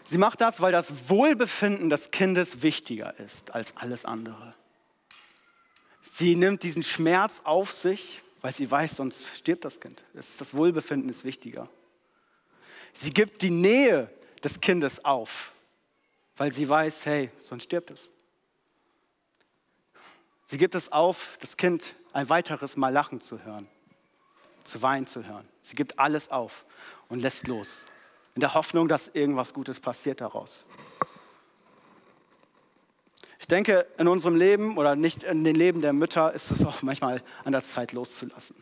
Sie 0.10 0.18
macht 0.18 0.40
das, 0.40 0.62
weil 0.62 0.72
das 0.72 1.10
Wohlbefinden 1.10 1.90
des 1.90 2.12
Kindes 2.12 2.62
wichtiger 2.62 3.20
ist 3.20 3.54
als 3.54 3.76
alles 3.76 4.06
andere. 4.06 4.56
Sie 6.14 6.36
nimmt 6.36 6.64
diesen 6.64 6.82
Schmerz 6.82 7.42
auf 7.44 7.72
sich, 7.72 8.22
weil 8.42 8.54
sie 8.54 8.70
weiß, 8.70 8.98
sonst 8.98 9.36
stirbt 9.36 9.66
das 9.66 9.80
Kind. 9.80 10.04
Das 10.14 10.56
Wohlbefinden 10.56 11.10
ist 11.10 11.26
wichtiger. 11.26 11.70
Sie 12.94 13.12
gibt 13.12 13.42
die 13.42 13.50
Nähe 13.50 14.10
des 14.44 14.62
Kindes 14.62 15.04
auf, 15.04 15.52
weil 16.38 16.52
sie 16.54 16.68
weiß, 16.68 17.06
hey, 17.06 17.30
sonst 17.40 17.64
stirbt 17.64 17.92
es. 17.92 18.10
Sie 20.46 20.58
gibt 20.58 20.76
es 20.76 20.92
auf, 20.92 21.38
das 21.42 21.58
Kind 21.58 21.94
ein 22.14 22.30
weiteres 22.30 22.78
Mal 22.78 22.94
lachen 22.94 23.20
zu 23.20 23.44
hören, 23.44 23.68
zu 24.64 24.82
weinen 24.82 25.06
zu 25.06 25.26
hören. 25.26 25.48
Sie 25.62 25.76
gibt 25.76 26.00
alles 26.00 26.32
auf 26.32 26.66
und 27.10 27.20
lässt 27.20 27.48
los, 27.48 27.82
in 28.38 28.41
der 28.41 28.53
Hoffnung, 28.53 28.88
dass 28.88 29.08
irgendwas 29.08 29.51
Gutes 29.51 29.79
passiert 29.79 30.22
daraus. 30.22 30.63
Ich 33.39 33.48
denke, 33.48 33.88
in 33.98 34.08
unserem 34.08 34.36
Leben 34.36 34.77
oder 34.77 34.96
nicht 34.96 35.24
in 35.24 35.44
den 35.44 35.56
Leben 35.56 35.82
der 35.82 35.91
Mütter 35.91 36.32
ist 36.34 36.51
es 36.51 36.63
auch 36.63 36.84
manchmal 36.84 37.24
an 37.46 37.53
der 37.53 37.63
Zeit 37.63 37.94
loszulassen. 37.94 38.56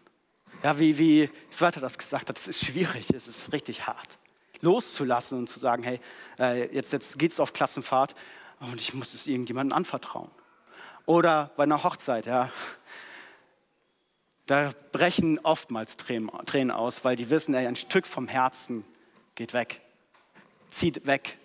Ja, 0.63 0.79
wie, 0.79 0.98
wie 0.98 1.29
Sveta 1.51 1.82
das 1.82 1.98
gesagt 1.98 2.29
hat, 2.29 2.38
es 2.38 2.48
ist 2.48 2.63
schwierig, 2.63 3.10
es 3.13 3.27
ist 3.27 3.51
richtig 3.51 3.86
hart. 3.86 4.17
Loszulassen 4.62 5.39
und 5.39 5.50
zu 5.50 5.60
sagen, 5.60 5.84
hey, 5.84 6.00
äh, 6.39 6.74
jetzt, 6.74 6.94
jetzt 6.94 7.20
geht 7.20 7.34
es 7.34 7.41
auf 7.41 7.51
Klassenfahrt 7.51 8.15
und 8.62 8.79
ich 8.79 8.94
muss 8.94 9.13
es 9.13 9.27
irgendjemandem 9.27 9.75
anvertrauen. 9.75 10.32
Oder 11.05 11.51
bei 11.58 11.63
einer 11.63 11.84
Hochzeit, 11.84 12.27
ja, 12.27 12.50
da 14.46 14.72
brechen 14.94 15.38
oftmals 15.39 15.98
Tränen 15.98 16.72
aus, 16.72 17.03
weil 17.03 17.17
die 17.17 17.29
wissen, 17.29 17.53
ey, 17.53 17.67
ein 17.67 17.75
Stück 17.75 18.08
vom 18.08 18.29
Herzen 18.29 18.86
geht 19.36 19.54
weg, 19.54 19.82
zieht 20.70 21.06
weg. 21.06 21.38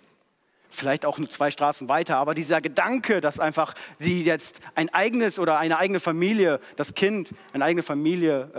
Vielleicht 0.69 1.05
auch 1.05 1.17
nur 1.17 1.29
zwei 1.29 1.51
Straßen 1.51 1.89
weiter, 1.89 2.15
aber 2.15 2.33
dieser 2.33 2.61
Gedanke, 2.61 3.19
dass 3.19 3.39
einfach 3.39 3.75
sie 3.99 4.23
jetzt 4.23 4.61
ein 4.73 4.87
eigenes 4.93 5.37
oder 5.37 5.59
eine 5.59 5.77
eigene 5.77 5.99
Familie, 5.99 6.61
das 6.77 6.93
Kind, 6.93 7.33
eine 7.51 7.65
eigene 7.65 7.83
Familie 7.83 8.49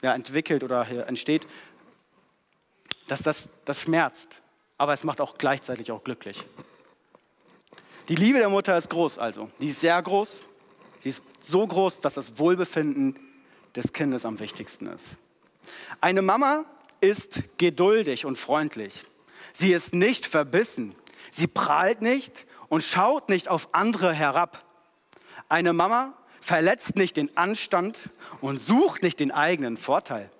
äh, 0.00 0.06
ja, 0.06 0.14
entwickelt 0.14 0.64
oder 0.64 0.88
entsteht, 1.06 1.46
dass 3.08 3.22
das, 3.22 3.48
das 3.66 3.82
schmerzt, 3.82 4.40
aber 4.78 4.94
es 4.94 5.04
macht 5.04 5.20
auch 5.20 5.36
gleichzeitig 5.36 5.92
auch 5.92 6.02
glücklich. 6.02 6.42
Die 8.08 8.16
Liebe 8.16 8.38
der 8.38 8.48
Mutter 8.48 8.76
ist 8.76 8.88
groß 8.90 9.18
also. 9.18 9.50
Die 9.60 9.68
ist 9.68 9.80
sehr 9.80 10.00
groß. 10.00 10.42
Sie 11.00 11.08
ist 11.10 11.22
so 11.40 11.66
groß, 11.66 12.00
dass 12.00 12.14
das 12.14 12.38
Wohlbefinden 12.38 13.18
des 13.76 13.92
Kindes 13.92 14.24
am 14.24 14.38
wichtigsten 14.38 14.86
ist. 14.86 15.16
Eine 16.00 16.22
Mama 16.22 16.64
ist 17.04 17.44
geduldig 17.58 18.24
und 18.24 18.38
freundlich. 18.38 19.04
Sie 19.52 19.72
ist 19.72 19.94
nicht 19.94 20.26
verbissen. 20.26 20.94
Sie 21.30 21.46
prahlt 21.46 22.00
nicht 22.00 22.46
und 22.68 22.82
schaut 22.82 23.28
nicht 23.28 23.48
auf 23.48 23.68
andere 23.72 24.12
herab. 24.12 24.64
Eine 25.48 25.74
Mama 25.74 26.14
verletzt 26.40 26.96
nicht 26.96 27.16
den 27.18 27.36
Anstand 27.36 28.10
und 28.40 28.60
sucht 28.60 29.02
nicht 29.02 29.20
den 29.20 29.32
eigenen 29.32 29.76
Vorteil. 29.76 30.30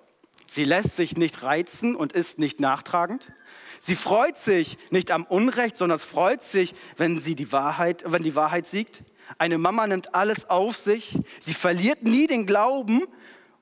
Sie 0.46 0.64
lässt 0.64 0.96
sich 0.96 1.16
nicht 1.16 1.42
reizen 1.42 1.94
und 1.96 2.12
ist 2.12 2.38
nicht 2.38 2.60
nachtragend. 2.60 3.32
Sie 3.80 3.96
freut 3.96 4.38
sich 4.38 4.78
nicht 4.90 5.10
am 5.10 5.24
Unrecht, 5.24 5.76
sondern 5.76 5.98
freut 5.98 6.42
sich, 6.42 6.74
wenn, 6.96 7.20
sie 7.20 7.34
die, 7.34 7.52
Wahrheit, 7.52 8.04
wenn 8.06 8.22
die 8.22 8.34
Wahrheit 8.34 8.66
siegt. 8.66 9.02
Eine 9.36 9.58
Mama 9.58 9.86
nimmt 9.86 10.14
alles 10.14 10.48
auf 10.48 10.76
sich. 10.78 11.18
Sie 11.40 11.54
verliert 11.54 12.02
nie 12.04 12.26
den 12.26 12.46
Glauben 12.46 13.02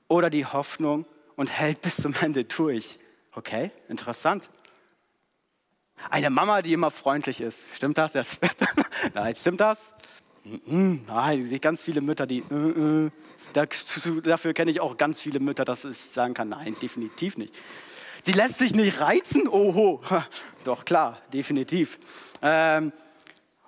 oder 0.07 0.29
die 0.29 0.45
Hoffnung 0.45 1.05
und 1.35 1.47
hält 1.47 1.81
bis 1.81 1.97
zum 1.97 2.13
Ende 2.21 2.45
durch. 2.45 2.97
Okay, 3.35 3.71
interessant. 3.89 4.49
Eine 6.09 6.29
Mama, 6.29 6.61
die 6.61 6.73
immer 6.73 6.91
freundlich 6.91 7.41
ist. 7.41 7.59
Stimmt 7.73 7.97
das? 7.97 8.11
das 8.13 8.37
Nein, 9.13 9.35
stimmt 9.35 9.59
das? 9.59 9.79
Nein, 10.43 11.41
ich 11.41 11.49
sehe 11.49 11.59
ganz 11.59 11.81
viele 11.81 12.01
Mütter, 12.01 12.27
die. 12.27 12.43
Dafür 13.53 14.53
kenne 14.53 14.71
ich 14.71 14.81
auch 14.81 14.97
ganz 14.97 15.19
viele 15.19 15.39
Mütter, 15.39 15.65
dass 15.65 15.85
ich 15.85 15.97
sagen 15.97 16.33
kann, 16.33 16.49
nein, 16.49 16.75
definitiv 16.81 17.37
nicht. 17.37 17.53
Sie 18.23 18.31
lässt 18.31 18.57
sich 18.57 18.73
nicht 18.73 18.99
reizen? 18.99 19.47
Oho, 19.47 20.01
doch 20.63 20.85
klar, 20.85 21.21
definitiv. 21.33 21.99
Ähm, 22.41 22.93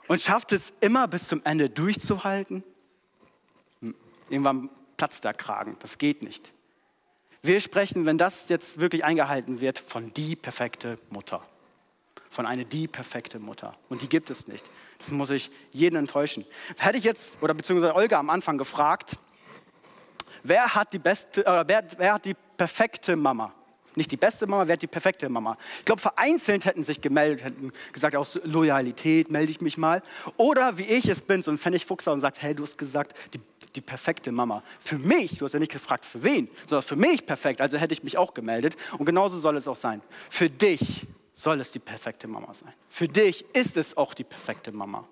und 0.07 0.21
schafft 0.21 0.51
es 0.53 0.73
immer 0.79 1.07
bis 1.07 1.27
zum 1.27 1.41
Ende 1.43 1.69
durchzuhalten? 1.69 2.63
Hm, 3.81 3.95
irgendwann 4.29 4.69
platzt 4.97 5.23
der 5.23 5.33
Kragen, 5.33 5.77
das 5.79 5.97
geht 5.97 6.23
nicht. 6.23 6.53
Wir 7.45 7.61
sprechen, 7.61 8.07
wenn 8.07 8.17
das 8.17 8.49
jetzt 8.49 8.79
wirklich 8.79 9.05
eingehalten 9.05 9.61
wird, 9.61 9.77
von 9.77 10.11
die 10.15 10.35
perfekte 10.35 10.97
Mutter. 11.11 11.43
Von 12.31 12.47
einer 12.47 12.63
die 12.63 12.87
perfekte 12.87 13.37
Mutter. 13.37 13.77
Und 13.87 14.01
die 14.01 14.09
gibt 14.09 14.31
es 14.31 14.47
nicht. 14.47 14.65
Das 14.97 15.11
muss 15.11 15.29
ich 15.29 15.51
jeden 15.71 15.95
enttäuschen. 15.95 16.43
Hätte 16.79 16.97
ich 16.97 17.03
jetzt, 17.03 17.37
oder 17.41 17.53
beziehungsweise 17.53 17.93
Olga 17.93 18.17
am 18.17 18.31
Anfang 18.31 18.57
gefragt, 18.57 19.17
wer 20.41 20.73
hat 20.73 20.91
die 20.91 20.97
beste, 20.97 21.45
äh, 21.45 21.63
wer, 21.67 21.85
wer 21.97 22.13
hat 22.15 22.25
die 22.25 22.35
perfekte 22.57 23.15
Mama? 23.15 23.53
Nicht 23.93 24.11
die 24.11 24.17
beste 24.17 24.47
Mama, 24.47 24.65
wer 24.65 24.73
hat 24.73 24.81
die 24.81 24.87
perfekte 24.87 25.29
Mama? 25.29 25.55
Ich 25.79 25.85
glaube, 25.85 26.01
vereinzelt 26.01 26.65
hätten 26.65 26.83
sich 26.83 26.99
gemeldet, 26.99 27.45
hätten 27.45 27.71
gesagt, 27.93 28.15
aus 28.15 28.39
Loyalität 28.43 29.29
melde 29.29 29.51
ich 29.51 29.61
mich 29.61 29.77
mal. 29.77 30.01
Oder 30.35 30.79
wie 30.79 30.85
ich 30.85 31.07
es 31.07 31.21
bin, 31.21 31.43
so 31.43 31.51
ein 31.51 31.59
Pfennigfuchser 31.59 32.11
und 32.11 32.21
sagt, 32.21 32.41
hey, 32.41 32.55
du 32.55 32.63
hast 32.63 32.79
gesagt, 32.79 33.15
die, 33.35 33.39
die 33.75 33.81
perfekte 33.81 34.31
Mama. 34.31 34.63
Für 34.79 34.97
mich, 34.97 35.37
du 35.37 35.45
hast 35.45 35.53
ja 35.53 35.59
nicht 35.59 35.71
gefragt, 35.71 36.05
für 36.05 36.23
wen, 36.23 36.49
sondern 36.67 36.83
für 36.83 36.95
mich 36.95 37.25
perfekt, 37.25 37.61
also 37.61 37.77
hätte 37.77 37.93
ich 37.93 38.03
mich 38.03 38.17
auch 38.17 38.33
gemeldet. 38.33 38.75
Und 38.97 39.05
genauso 39.05 39.37
soll 39.39 39.57
es 39.57 39.67
auch 39.67 39.75
sein. 39.75 40.01
Für 40.29 40.49
dich 40.49 41.05
soll 41.33 41.59
es 41.59 41.71
die 41.71 41.79
perfekte 41.79 42.27
Mama 42.27 42.53
sein. 42.53 42.73
Für 42.89 43.07
dich 43.07 43.45
ist 43.53 43.77
es 43.77 43.97
auch 43.97 44.13
die 44.13 44.23
perfekte 44.23 44.71
Mama. 44.71 45.07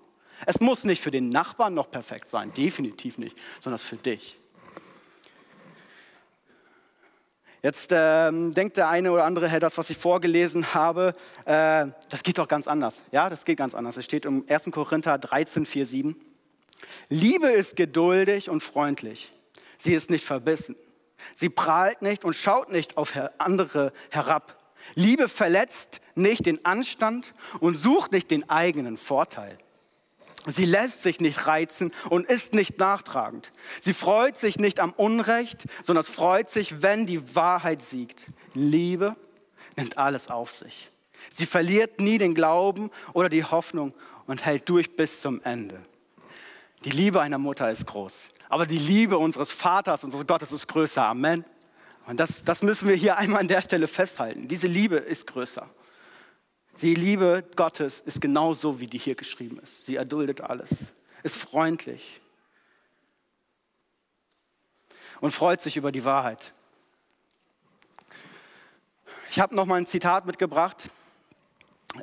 Es 0.46 0.60
muss 0.60 0.84
nicht 0.84 1.02
für 1.02 1.10
den 1.10 1.28
Nachbarn 1.28 1.74
noch 1.74 1.90
perfekt 1.90 2.28
sein, 2.28 2.52
definitiv 2.52 3.18
nicht, 3.18 3.36
sondern 3.60 3.78
für 3.78 3.96
dich. 3.96 4.38
Jetzt 7.62 7.88
ähm, 7.92 8.52
denkt 8.52 8.76
der 8.76 8.90
eine 8.90 9.10
oder 9.10 9.24
andere, 9.24 9.48
hey, 9.48 9.58
das, 9.58 9.78
was 9.78 9.88
ich 9.88 9.96
vorgelesen 9.96 10.74
habe, 10.74 11.14
äh, 11.46 11.86
das 12.10 12.22
geht 12.22 12.36
doch 12.36 12.46
ganz 12.46 12.68
anders. 12.68 12.94
Ja, 13.10 13.30
das 13.30 13.46
geht 13.46 13.56
ganz 13.56 13.74
anders. 13.74 13.96
Es 13.96 14.04
steht 14.04 14.26
im 14.26 14.44
1. 14.46 14.64
Korinther 14.70 15.16
13, 15.16 15.64
4, 15.64 15.86
7. 15.86 16.16
Liebe 17.08 17.48
ist 17.48 17.76
geduldig 17.76 18.50
und 18.50 18.62
freundlich. 18.62 19.32
Sie 19.78 19.94
ist 19.94 20.10
nicht 20.10 20.24
verbissen. 20.24 20.76
Sie 21.36 21.48
prahlt 21.48 22.02
nicht 22.02 22.24
und 22.24 22.34
schaut 22.34 22.70
nicht 22.70 22.96
auf 22.96 23.12
andere 23.38 23.92
herab. 24.10 24.58
Liebe 24.94 25.28
verletzt 25.28 26.00
nicht 26.14 26.46
den 26.46 26.64
Anstand 26.64 27.34
und 27.60 27.76
sucht 27.76 28.12
nicht 28.12 28.30
den 28.30 28.48
eigenen 28.50 28.96
Vorteil. 28.96 29.58
Sie 30.46 30.66
lässt 30.66 31.02
sich 31.02 31.20
nicht 31.20 31.46
reizen 31.46 31.90
und 32.10 32.28
ist 32.28 32.52
nicht 32.52 32.78
nachtragend. 32.78 33.50
Sie 33.80 33.94
freut 33.94 34.36
sich 34.36 34.58
nicht 34.58 34.78
am 34.78 34.92
Unrecht, 34.92 35.64
sondern 35.82 36.04
freut 36.04 36.50
sich, 36.50 36.82
wenn 36.82 37.06
die 37.06 37.34
Wahrheit 37.34 37.80
siegt. 37.80 38.26
Liebe 38.52 39.16
nimmt 39.76 39.96
alles 39.96 40.28
auf 40.28 40.50
sich. 40.50 40.90
Sie 41.34 41.46
verliert 41.46 41.98
nie 42.00 42.18
den 42.18 42.34
Glauben 42.34 42.90
oder 43.14 43.30
die 43.30 43.44
Hoffnung 43.44 43.94
und 44.26 44.44
hält 44.44 44.68
durch 44.68 44.96
bis 44.96 45.20
zum 45.20 45.40
Ende. 45.42 45.80
Die 46.84 46.90
Liebe 46.90 47.20
einer 47.20 47.38
Mutter 47.38 47.70
ist 47.70 47.86
groß, 47.86 48.12
aber 48.48 48.66
die 48.66 48.78
Liebe 48.78 49.16
unseres 49.16 49.50
Vaters, 49.50 50.04
unseres 50.04 50.26
Gottes 50.26 50.52
ist 50.52 50.68
größer. 50.68 51.02
Amen. 51.02 51.44
Und 52.06 52.20
das, 52.20 52.44
das 52.44 52.62
müssen 52.62 52.88
wir 52.88 52.94
hier 52.94 53.16
einmal 53.16 53.40
an 53.40 53.48
der 53.48 53.62
Stelle 53.62 53.86
festhalten. 53.86 54.48
Diese 54.48 54.66
Liebe 54.66 54.96
ist 54.96 55.26
größer. 55.26 55.68
Die 56.82 56.94
Liebe 56.94 57.44
Gottes 57.56 58.00
ist 58.00 58.20
genauso, 58.20 58.80
wie 58.80 58.86
die 58.86 58.98
hier 58.98 59.14
geschrieben 59.14 59.58
ist. 59.60 59.86
Sie 59.86 59.96
erduldet 59.96 60.40
alles, 60.40 60.68
ist 61.22 61.36
freundlich 61.36 62.20
und 65.20 65.30
freut 65.30 65.60
sich 65.60 65.76
über 65.76 65.92
die 65.92 66.04
Wahrheit. 66.04 66.52
Ich 69.30 69.40
habe 69.40 69.54
noch 69.54 69.64
mal 69.64 69.76
ein 69.76 69.86
Zitat 69.86 70.26
mitgebracht. 70.26 70.90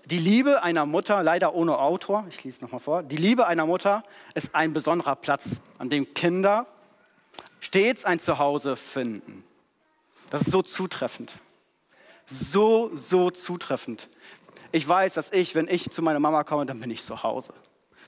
Die 0.05 0.17
Liebe 0.17 0.63
einer 0.63 0.85
Mutter, 0.85 1.21
leider 1.21 1.53
ohne 1.53 1.77
Autor, 1.77 2.25
ich 2.29 2.43
lese 2.43 2.57
es 2.57 2.61
nochmal 2.61 2.79
vor. 2.79 3.03
Die 3.03 3.17
Liebe 3.17 3.47
einer 3.47 3.65
Mutter 3.65 4.03
ist 4.35 4.55
ein 4.55 4.71
besonderer 4.71 5.15
Platz, 5.15 5.59
an 5.77 5.89
dem 5.89 6.13
Kinder 6.13 6.65
stets 7.59 8.05
ein 8.05 8.19
Zuhause 8.19 8.75
finden. 8.75 9.43
Das 10.29 10.43
ist 10.43 10.51
so 10.51 10.61
zutreffend. 10.61 11.35
So, 12.25 12.89
so 12.95 13.29
zutreffend. 13.31 14.07
Ich 14.71 14.87
weiß, 14.87 15.13
dass 15.13 15.31
ich, 15.33 15.55
wenn 15.55 15.67
ich 15.67 15.89
zu 15.89 16.01
meiner 16.01 16.19
Mama 16.19 16.45
komme, 16.45 16.65
dann 16.65 16.79
bin 16.79 16.89
ich 16.89 17.03
zu 17.03 17.23
Hause. 17.23 17.53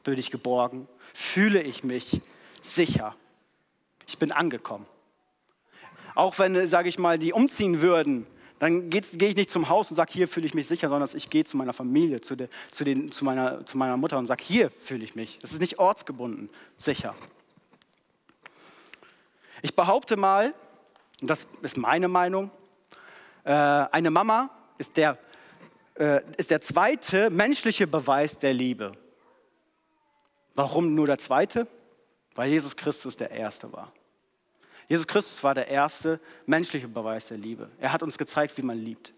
Bin 0.04 0.18
ich 0.18 0.32
geborgen, 0.32 0.88
fühle 1.14 1.62
ich 1.62 1.84
mich 1.84 2.22
sicher. 2.62 3.16
Ich 4.08 4.14
Ich 4.14 4.20
bin 4.20 4.32
angekommen. 4.32 4.86
Auch 6.14 6.38
wenn, 6.38 6.68
sage 6.68 6.88
ich 6.88 7.00
mal, 7.00 7.18
die 7.18 7.34
umziehen 7.34 7.82
würden, 7.82 8.28
dann 8.64 8.90
gehe 8.90 9.02
ich 9.02 9.36
nicht 9.36 9.52
zum 9.52 9.68
Haus 9.68 9.90
und 9.90 9.98
sage, 9.98 10.14
hier 10.14 10.26
fühle 10.26 10.46
ich 10.46 10.54
mich 10.54 10.70
sicher, 10.70 10.88
sondern 10.88 11.10
ich 11.14 11.30
gehe 11.30 11.44
zu 11.44 11.58
meiner 11.58 11.74
Familie, 11.74 12.22
zu, 12.22 12.38
de, 12.38 12.48
zu, 12.72 12.86
den, 12.86 13.12
zu, 13.12 13.26
meiner, 13.26 13.66
zu 13.66 13.78
meiner 13.78 13.98
Mutter 13.98 14.18
und 14.18 14.28
sage, 14.28 14.42
hier 14.42 14.72
fühle 14.80 15.04
ich 15.04 15.16
mich. 15.16 15.38
Das 15.40 15.52
ist 15.52 15.60
nicht 15.60 15.80
ortsgebunden, 15.80 16.50
sicher. 16.78 17.14
Ich 19.62 19.76
behaupte 19.76 20.16
mal, 20.16 20.54
und 21.20 21.30
das 21.30 21.46
ist 21.62 21.76
meine 21.76 22.08
Meinung, 22.08 22.52
äh, 23.44 23.52
eine 23.52 24.10
Mama 24.12 24.50
ist 24.78 24.96
der, 24.96 25.18
äh, 25.96 26.22
ist 26.38 26.50
der 26.50 26.62
zweite 26.62 27.30
menschliche 27.30 27.86
Beweis 27.86 28.38
der 28.38 28.54
Liebe. 28.54 28.94
Warum 30.56 30.96
nur 30.96 31.08
der 31.08 31.18
zweite? 31.18 31.68
Weil 32.34 32.50
Jesus 32.50 32.78
Christus 32.78 33.18
der 33.18 33.30
erste 33.32 33.74
war. 33.74 33.92
Jesus 34.94 35.08
Christus 35.08 35.44
war 35.44 35.56
der 35.56 35.70
erste 35.70 36.20
menschliche 36.46 36.88
Beweis 36.88 37.30
der 37.30 37.40
Liebe. 37.40 37.68
Er 37.80 37.92
hat 37.92 38.04
uns 38.04 38.16
gezeigt, 38.16 38.56
wie 38.60 38.62
man 38.62 38.78
liebt. 38.78 39.12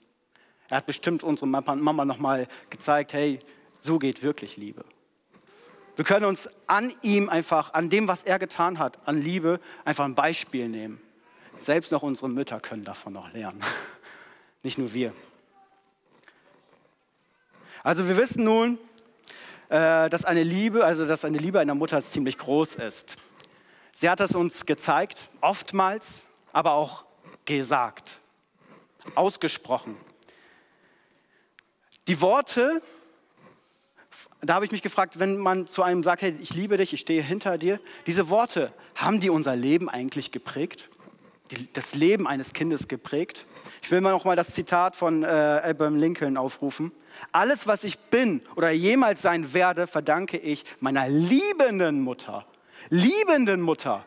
Er 0.70 0.78
hat 0.78 0.86
bestimmt 0.86 1.22
unsere 1.22 1.48
Mama 1.48 2.06
nochmal 2.06 2.48
gezeigt, 2.70 3.12
hey, 3.12 3.40
so 3.82 4.00
geht 4.00 4.24
wirklich 4.24 4.56
Liebe. 4.56 4.86
Wir 5.98 6.06
können 6.06 6.28
uns 6.28 6.48
an 6.66 6.94
ihm 7.02 7.28
einfach, 7.28 7.74
an 7.74 7.90
dem, 7.90 8.08
was 8.08 8.24
er 8.24 8.40
getan 8.40 8.80
hat, 8.80 9.06
an 9.06 9.22
Liebe, 9.22 9.60
einfach 9.84 10.06
ein 10.06 10.16
Beispiel 10.16 10.70
nehmen. 10.70 11.02
Selbst 11.62 11.92
noch 11.92 12.04
unsere 12.04 12.30
Mütter 12.30 12.62
können 12.62 12.86
davon 12.86 13.12
noch 13.12 13.34
lernen. 13.34 13.62
Nicht 14.64 14.78
nur 14.78 14.94
wir. 14.94 15.12
Also 17.84 18.08
wir 18.08 18.16
wissen 18.16 18.46
nun, 18.46 18.78
äh, 19.68 20.10
dass 20.10 20.24
eine 20.24 20.44
Liebe, 20.44 20.86
also 20.86 21.06
dass 21.06 21.26
eine 21.26 21.38
Liebe 21.38 21.60
einer 21.60 21.76
Mutter 21.76 22.02
ziemlich 22.02 22.38
groß 22.38 22.76
ist. 22.76 23.18
Sie 23.97 24.10
hat 24.10 24.19
es 24.19 24.36
uns 24.36 24.65
gezeigt, 24.65 25.29
oftmals, 25.39 26.25
aber 26.51 26.73
auch 26.73 27.05
gesagt, 27.45 28.19
ausgesprochen. 29.15 29.95
Die 32.10 32.19
Worte, 32.19 32.81
da 34.41 34.55
habe 34.55 34.65
ich 34.65 34.71
mich 34.71 34.81
gefragt, 34.81 35.17
wenn 35.17 35.38
man 35.38 35.65
zu 35.65 35.81
einem 35.81 36.03
sagt, 36.03 36.23
hey, 36.23 36.36
ich 36.41 36.53
liebe 36.53 36.75
dich, 36.75 36.91
ich 36.91 36.99
stehe 36.99 37.21
hinter 37.21 37.58
dir, 37.58 37.79
diese 38.05 38.29
Worte, 38.29 38.73
haben 38.95 39.21
die 39.21 39.29
unser 39.29 39.55
Leben 39.55 39.88
eigentlich 39.88 40.34
geprägt? 40.34 40.89
Die, 41.51 41.71
das 41.71 41.95
Leben 41.95 42.27
eines 42.27 42.51
Kindes 42.51 42.89
geprägt? 42.89 43.45
Ich 43.81 43.91
will 43.91 44.01
mal 44.01 44.12
noch 44.12 44.25
mal 44.25 44.36
das 44.36 44.49
Zitat 44.49 44.97
von 44.97 45.23
äh, 45.23 45.27
Abraham 45.27 45.95
Lincoln 45.95 46.36
aufrufen. 46.36 46.91
Alles, 47.31 47.65
was 47.65 47.86
ich 47.86 47.97
bin 47.97 48.41
oder 48.58 48.71
jemals 48.71 49.21
sein 49.21 49.53
werde, 49.53 49.88
verdanke 49.88 50.38
ich 50.38 50.65
meiner 50.81 51.08
liebenden 51.08 52.01
Mutter 52.01 52.45
liebenden 52.89 53.62
Mutter. 53.62 54.06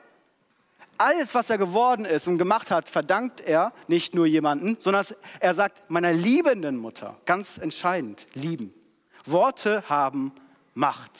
Alles, 0.96 1.34
was 1.34 1.48
er 1.48 1.58
geworden 1.58 2.04
ist 2.04 2.26
und 2.26 2.38
gemacht 2.38 2.70
hat, 2.70 2.88
verdankt 2.88 3.40
er 3.40 3.72
nicht 3.86 4.14
nur 4.14 4.26
jemanden, 4.26 4.76
sondern 4.80 5.06
er 5.38 5.54
sagt 5.54 5.88
meiner 5.90 6.12
liebenden 6.12 6.76
Mutter. 6.76 7.16
Ganz 7.24 7.58
entscheidend, 7.58 8.26
lieben. 8.34 8.74
Worte 9.24 9.88
haben 9.88 10.32
Macht. 10.74 11.12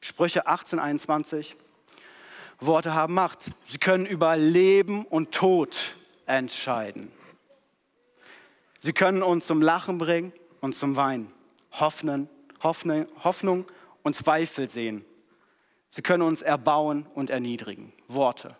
Sprüche 0.00 0.46
18, 0.46 0.78
21. 0.78 1.56
Worte 2.60 2.94
haben 2.94 3.12
Macht. 3.14 3.50
Sie 3.64 3.78
können 3.78 4.06
über 4.06 4.36
Leben 4.36 5.04
und 5.04 5.32
Tod 5.32 5.78
entscheiden. 6.26 7.12
Sie 8.78 8.92
können 8.92 9.22
uns 9.22 9.46
zum 9.46 9.60
Lachen 9.60 9.98
bringen 9.98 10.32
und 10.60 10.74
zum 10.74 10.96
Weinen, 10.96 11.28
Hoffnung, 11.72 12.28
Hoffnung, 12.62 13.06
Hoffnung 13.22 13.64
und 14.02 14.16
Zweifel 14.16 14.68
sehen. 14.68 15.04
Sie 15.90 16.02
können 16.02 16.22
uns 16.22 16.42
erbauen 16.42 17.06
und 17.14 17.30
erniedrigen. 17.30 17.92
Worte. 18.08 18.56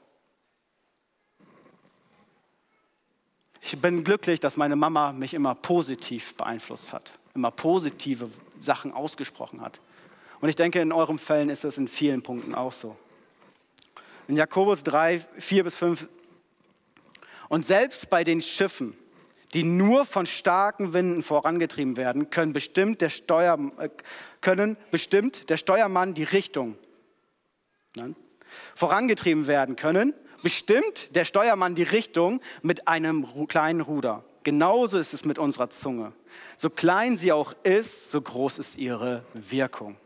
Ich 3.61 3.79
bin 3.79 4.03
glücklich, 4.05 4.41
dass 4.41 4.57
meine 4.57 4.77
Mama 4.77 5.12
mich 5.12 5.35
immer 5.35 5.55
positiv 5.55 6.35
beeinflusst 6.37 6.93
hat, 6.93 7.12
immer 7.35 7.51
positive 7.51 8.31
Sachen 8.61 8.93
ausgesprochen 8.93 9.61
hat. 9.61 9.79
Und 10.41 10.49
ich 10.49 10.57
denke, 10.57 10.81
in 10.81 10.93
euren 10.93 11.19
Fällen 11.19 11.51
ist 11.51 11.64
es 11.64 11.77
in 11.77 11.88
vielen 11.88 12.23
Punkten 12.23 12.55
auch 12.55 12.73
so. 12.73 12.97
In 14.27 14.37
Jakobus 14.37 14.85
3, 14.85 15.21
4 15.21 15.64
bis 15.64 15.77
5. 15.77 16.09
Und 17.49 17.67
selbst 17.67 18.09
bei 18.09 18.25
den 18.25 18.41
Schiffen, 18.41 18.97
die 19.55 19.64
nur 19.64 20.05
von 20.05 20.27
starken 20.27 20.93
Winden 20.93 21.23
vorangetrieben 21.23 21.97
werden, 21.97 22.31
können 22.31 22.53
bestimmt 22.53 23.01
der, 23.01 23.11
Steuer, 23.11 23.59
äh, 23.79 23.88
können 24.41 24.77
bestimmt 24.91 25.51
der 25.51 25.57
Steuermann 25.57 26.14
die 26.14 26.25
Richtung 26.25 26.77
vorangetrieben 28.75 29.47
werden 29.47 29.77
können, 29.77 30.15
bestimmt 30.43 31.15
der 31.15 31.25
Steuermann 31.25 31.75
die 31.75 31.83
Richtung 31.83 32.41
mit 32.63 32.89
einem 32.89 33.27
kleinen 33.49 33.81
Ruder. 33.81 34.25
Genauso 34.45 34.99
ist 34.99 35.13
es 35.13 35.25
mit 35.25 35.39
unserer 35.39 35.69
Zunge. 35.69 36.13
So 36.57 36.71
klein 36.71 37.19
sie 37.19 37.33
auch 37.33 37.55
ist, 37.65 38.11
so 38.11 38.21
groß 38.21 38.59
ist 38.59 38.79
ihre 38.79 39.25
Wirkung. 39.35 39.97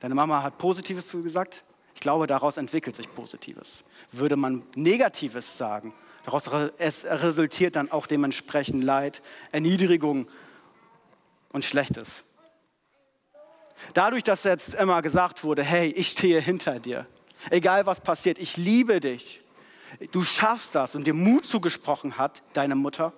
Deine 0.00 0.14
Mama 0.14 0.42
hat 0.42 0.58
Positives 0.58 1.10
gesagt. 1.22 1.64
Ich 1.94 2.00
glaube, 2.00 2.26
daraus 2.26 2.56
entwickelt 2.56 2.96
sich 2.96 3.12
Positives. 3.12 3.84
Würde 4.10 4.36
man 4.36 4.64
Negatives 4.74 5.58
sagen, 5.58 5.94
daraus 6.24 6.50
es 6.78 7.04
resultiert 7.04 7.76
dann 7.76 7.90
auch 7.90 8.06
dementsprechend 8.06 8.82
Leid, 8.82 9.22
Erniedrigung 9.52 10.28
und 11.50 11.64
Schlechtes. 11.64 12.24
Dadurch, 13.94 14.24
dass 14.24 14.44
jetzt 14.44 14.74
immer 14.74 15.02
gesagt 15.02 15.44
wurde, 15.44 15.62
hey, 15.62 15.88
ich 15.90 16.10
stehe 16.10 16.40
hinter 16.40 16.80
dir, 16.80 17.06
egal 17.50 17.86
was 17.86 18.00
passiert, 18.00 18.38
ich 18.38 18.56
liebe 18.56 19.00
dich, 19.00 19.42
du 20.12 20.22
schaffst 20.22 20.74
das 20.74 20.94
und 20.94 21.06
dir 21.06 21.14
Mut 21.14 21.44
zugesprochen 21.44 22.18
hat, 22.18 22.42
deine 22.52 22.74
Mutter, 22.74 23.12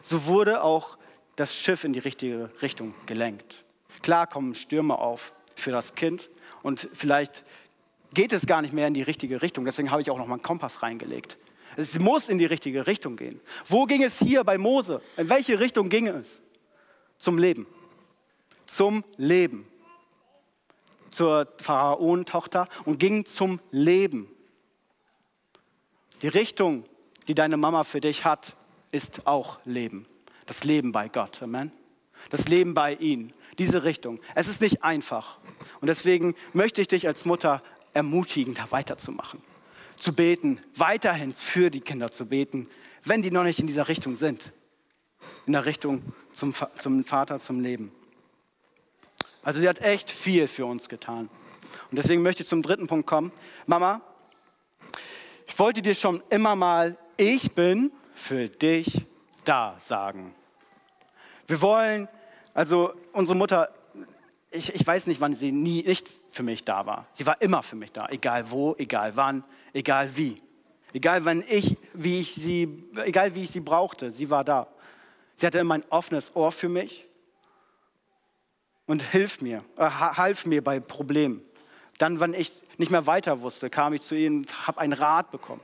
so 0.00 0.26
wurde 0.26 0.62
auch 0.62 0.96
das 1.36 1.54
Schiff 1.54 1.84
in 1.84 1.92
die 1.92 1.98
richtige 1.98 2.50
Richtung 2.62 2.94
gelenkt. 3.06 3.64
Klar 4.02 4.26
kommen 4.26 4.54
Stürme 4.54 4.98
auf 4.98 5.34
für 5.56 5.70
das 5.70 5.94
Kind 5.94 6.30
und 6.62 6.88
vielleicht 6.92 7.44
geht 8.12 8.32
es 8.32 8.46
gar 8.46 8.62
nicht 8.62 8.72
mehr 8.72 8.86
in 8.86 8.94
die 8.94 9.02
richtige 9.02 9.42
Richtung. 9.42 9.64
Deswegen 9.64 9.90
habe 9.90 10.00
ich 10.00 10.10
auch 10.10 10.18
noch 10.18 10.26
mal 10.26 10.34
einen 10.34 10.42
Kompass 10.42 10.82
reingelegt. 10.82 11.36
Es 11.76 11.98
muss 11.98 12.28
in 12.28 12.38
die 12.38 12.44
richtige 12.44 12.86
Richtung 12.86 13.16
gehen. 13.16 13.40
Wo 13.66 13.84
ging 13.84 14.04
es 14.04 14.18
hier 14.18 14.44
bei 14.44 14.58
Mose? 14.58 15.02
In 15.16 15.28
welche 15.28 15.58
Richtung 15.58 15.88
ging 15.88 16.06
es? 16.06 16.40
Zum 17.18 17.38
Leben. 17.38 17.66
Zum 18.66 19.04
Leben 19.16 19.66
zur 21.14 21.48
Pharaonentochter 21.58 22.68
und 22.84 22.98
ging 22.98 23.24
zum 23.24 23.60
Leben. 23.70 24.28
Die 26.22 26.28
Richtung, 26.28 26.84
die 27.28 27.34
deine 27.34 27.56
Mama 27.56 27.84
für 27.84 28.00
dich 28.00 28.24
hat, 28.24 28.56
ist 28.90 29.26
auch 29.26 29.58
Leben. 29.64 30.06
Das 30.46 30.64
Leben 30.64 30.92
bei 30.92 31.08
Gott. 31.08 31.42
Amen. 31.42 31.72
Das 32.30 32.48
Leben 32.48 32.74
bei 32.74 32.94
ihm. 32.94 33.32
Diese 33.58 33.84
Richtung. 33.84 34.20
Es 34.34 34.48
ist 34.48 34.60
nicht 34.60 34.82
einfach. 34.82 35.38
Und 35.80 35.88
deswegen 35.88 36.34
möchte 36.52 36.80
ich 36.80 36.88
dich 36.88 37.06
als 37.06 37.24
Mutter 37.24 37.62
ermutigen, 37.92 38.54
da 38.54 38.70
weiterzumachen. 38.70 39.40
Zu 39.96 40.12
beten, 40.12 40.60
weiterhin 40.74 41.32
für 41.32 41.70
die 41.70 41.80
Kinder 41.80 42.10
zu 42.10 42.26
beten, 42.26 42.68
wenn 43.04 43.22
die 43.22 43.30
noch 43.30 43.44
nicht 43.44 43.60
in 43.60 43.66
dieser 43.66 43.88
Richtung 43.88 44.16
sind. 44.16 44.52
In 45.46 45.52
der 45.52 45.64
Richtung 45.64 46.02
zum, 46.32 46.52
zum 46.78 47.04
Vater, 47.04 47.38
zum 47.38 47.60
Leben. 47.60 47.92
Also 49.44 49.60
sie 49.60 49.68
hat 49.68 49.82
echt 49.82 50.10
viel 50.10 50.48
für 50.48 50.64
uns 50.64 50.88
getan. 50.88 51.28
Und 51.90 51.96
deswegen 51.98 52.22
möchte 52.22 52.42
ich 52.42 52.48
zum 52.48 52.62
dritten 52.62 52.86
Punkt 52.86 53.06
kommen. 53.06 53.30
Mama, 53.66 54.00
ich 55.46 55.58
wollte 55.58 55.82
dir 55.82 55.94
schon 55.94 56.22
immer 56.30 56.56
mal, 56.56 56.96
ich 57.18 57.52
bin 57.52 57.92
für 58.14 58.48
dich 58.48 59.06
da 59.44 59.76
sagen. 59.80 60.34
Wir 61.46 61.60
wollen, 61.60 62.08
also 62.54 62.94
unsere 63.12 63.36
Mutter, 63.36 63.68
ich, 64.50 64.74
ich 64.74 64.86
weiß 64.86 65.06
nicht, 65.06 65.20
wann 65.20 65.34
sie 65.34 65.52
nie 65.52 65.82
nicht 65.82 66.08
für 66.30 66.42
mich 66.42 66.64
da 66.64 66.86
war. 66.86 67.06
Sie 67.12 67.26
war 67.26 67.40
immer 67.42 67.62
für 67.62 67.76
mich 67.76 67.92
da, 67.92 68.08
egal 68.08 68.50
wo, 68.50 68.74
egal 68.78 69.14
wann, 69.14 69.44
egal 69.74 70.16
wie. 70.16 70.38
Egal 70.94 71.24
wann 71.26 71.44
ich, 71.46 71.76
wie 71.92 72.20
ich 72.20 72.34
sie, 72.34 72.84
egal 73.04 73.34
wie 73.34 73.42
ich 73.42 73.50
sie 73.50 73.60
brauchte, 73.60 74.10
sie 74.10 74.30
war 74.30 74.44
da. 74.44 74.68
Sie 75.34 75.46
hatte 75.46 75.58
immer 75.58 75.74
ein 75.74 75.84
offenes 75.90 76.34
Ohr 76.34 76.50
für 76.50 76.70
mich 76.70 77.06
und 78.86 79.02
hilf 79.02 79.40
mir, 79.40 79.58
äh, 79.76 79.88
half 79.88 80.46
mir 80.46 80.62
bei 80.62 80.80
Problemen. 80.80 81.42
Dann, 81.98 82.20
wenn 82.20 82.34
ich 82.34 82.52
nicht 82.78 82.90
mehr 82.90 83.06
weiter 83.06 83.40
wusste, 83.40 83.70
kam 83.70 83.92
ich 83.94 84.02
zu 84.02 84.14
ihr 84.14 84.30
und 84.30 84.66
habe 84.66 84.80
einen 84.80 84.92
Rat 84.92 85.30
bekommen. 85.30 85.60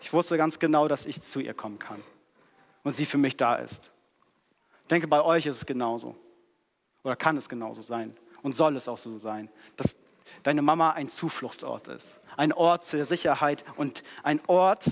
Ich 0.00 0.12
wusste 0.12 0.36
ganz 0.36 0.58
genau, 0.58 0.88
dass 0.88 1.06
ich 1.06 1.22
zu 1.22 1.40
ihr 1.40 1.54
kommen 1.54 1.78
kann 1.78 2.02
und 2.84 2.94
sie 2.94 3.04
für 3.04 3.18
mich 3.18 3.36
da 3.36 3.56
ist. 3.56 3.90
Ich 4.82 4.88
denke, 4.88 5.08
bei 5.08 5.22
euch 5.22 5.46
ist 5.46 5.56
es 5.56 5.66
genauso. 5.66 6.16
Oder 7.02 7.16
kann 7.16 7.36
es 7.36 7.48
genauso 7.48 7.82
sein. 7.82 8.16
Und 8.42 8.54
soll 8.54 8.76
es 8.76 8.88
auch 8.88 8.98
so 8.98 9.18
sein, 9.18 9.48
dass 9.76 9.96
deine 10.42 10.62
Mama 10.62 10.92
ein 10.92 11.08
Zufluchtsort 11.08 11.88
ist. 11.88 12.16
Ein 12.36 12.52
Ort 12.52 12.84
zur 12.84 13.04
Sicherheit 13.04 13.64
und 13.76 14.02
ein 14.22 14.40
Ort, 14.46 14.84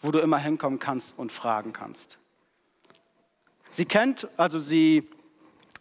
wo 0.00 0.10
du 0.10 0.18
immer 0.18 0.38
hinkommen 0.38 0.78
kannst 0.78 1.16
und 1.18 1.30
fragen 1.30 1.72
kannst. 1.72 2.18
Sie 3.70 3.84
kennt, 3.84 4.28
also 4.36 4.58
sie 4.58 5.08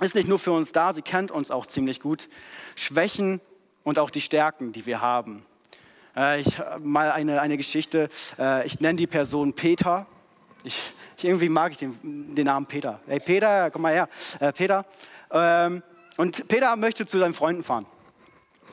ist 0.01 0.15
nicht 0.15 0.27
nur 0.27 0.39
für 0.39 0.51
uns 0.51 0.71
da, 0.71 0.93
sie 0.93 1.01
kennt 1.01 1.31
uns 1.31 1.51
auch 1.51 1.65
ziemlich 1.65 1.99
gut. 1.99 2.29
Schwächen 2.75 3.41
und 3.83 3.99
auch 3.99 4.09
die 4.09 4.21
Stärken, 4.21 4.71
die 4.71 4.85
wir 4.85 5.01
haben. 5.01 5.45
Äh, 6.15 6.41
ich 6.41 6.57
mal 6.79 7.11
eine, 7.11 7.41
eine 7.41 7.57
Geschichte. 7.57 8.09
Äh, 8.37 8.65
ich 8.65 8.79
nenne 8.79 8.97
die 8.97 9.07
Person 9.07 9.53
Peter. 9.53 10.05
Ich, 10.63 10.93
ich, 11.17 11.25
irgendwie 11.25 11.49
mag 11.49 11.71
ich 11.71 11.77
den, 11.77 12.35
den, 12.35 12.45
Namen 12.45 12.65
Peter. 12.65 12.99
Hey 13.07 13.19
Peter, 13.19 13.71
komm 13.71 13.83
mal 13.83 13.93
her. 13.93 14.09
Äh, 14.39 14.51
Peter. 14.51 14.85
Ähm, 15.31 15.83
und 16.17 16.47
Peter 16.47 16.75
möchte 16.75 17.05
zu 17.05 17.19
seinen 17.19 17.33
Freunden 17.33 17.63
fahren. 17.63 17.85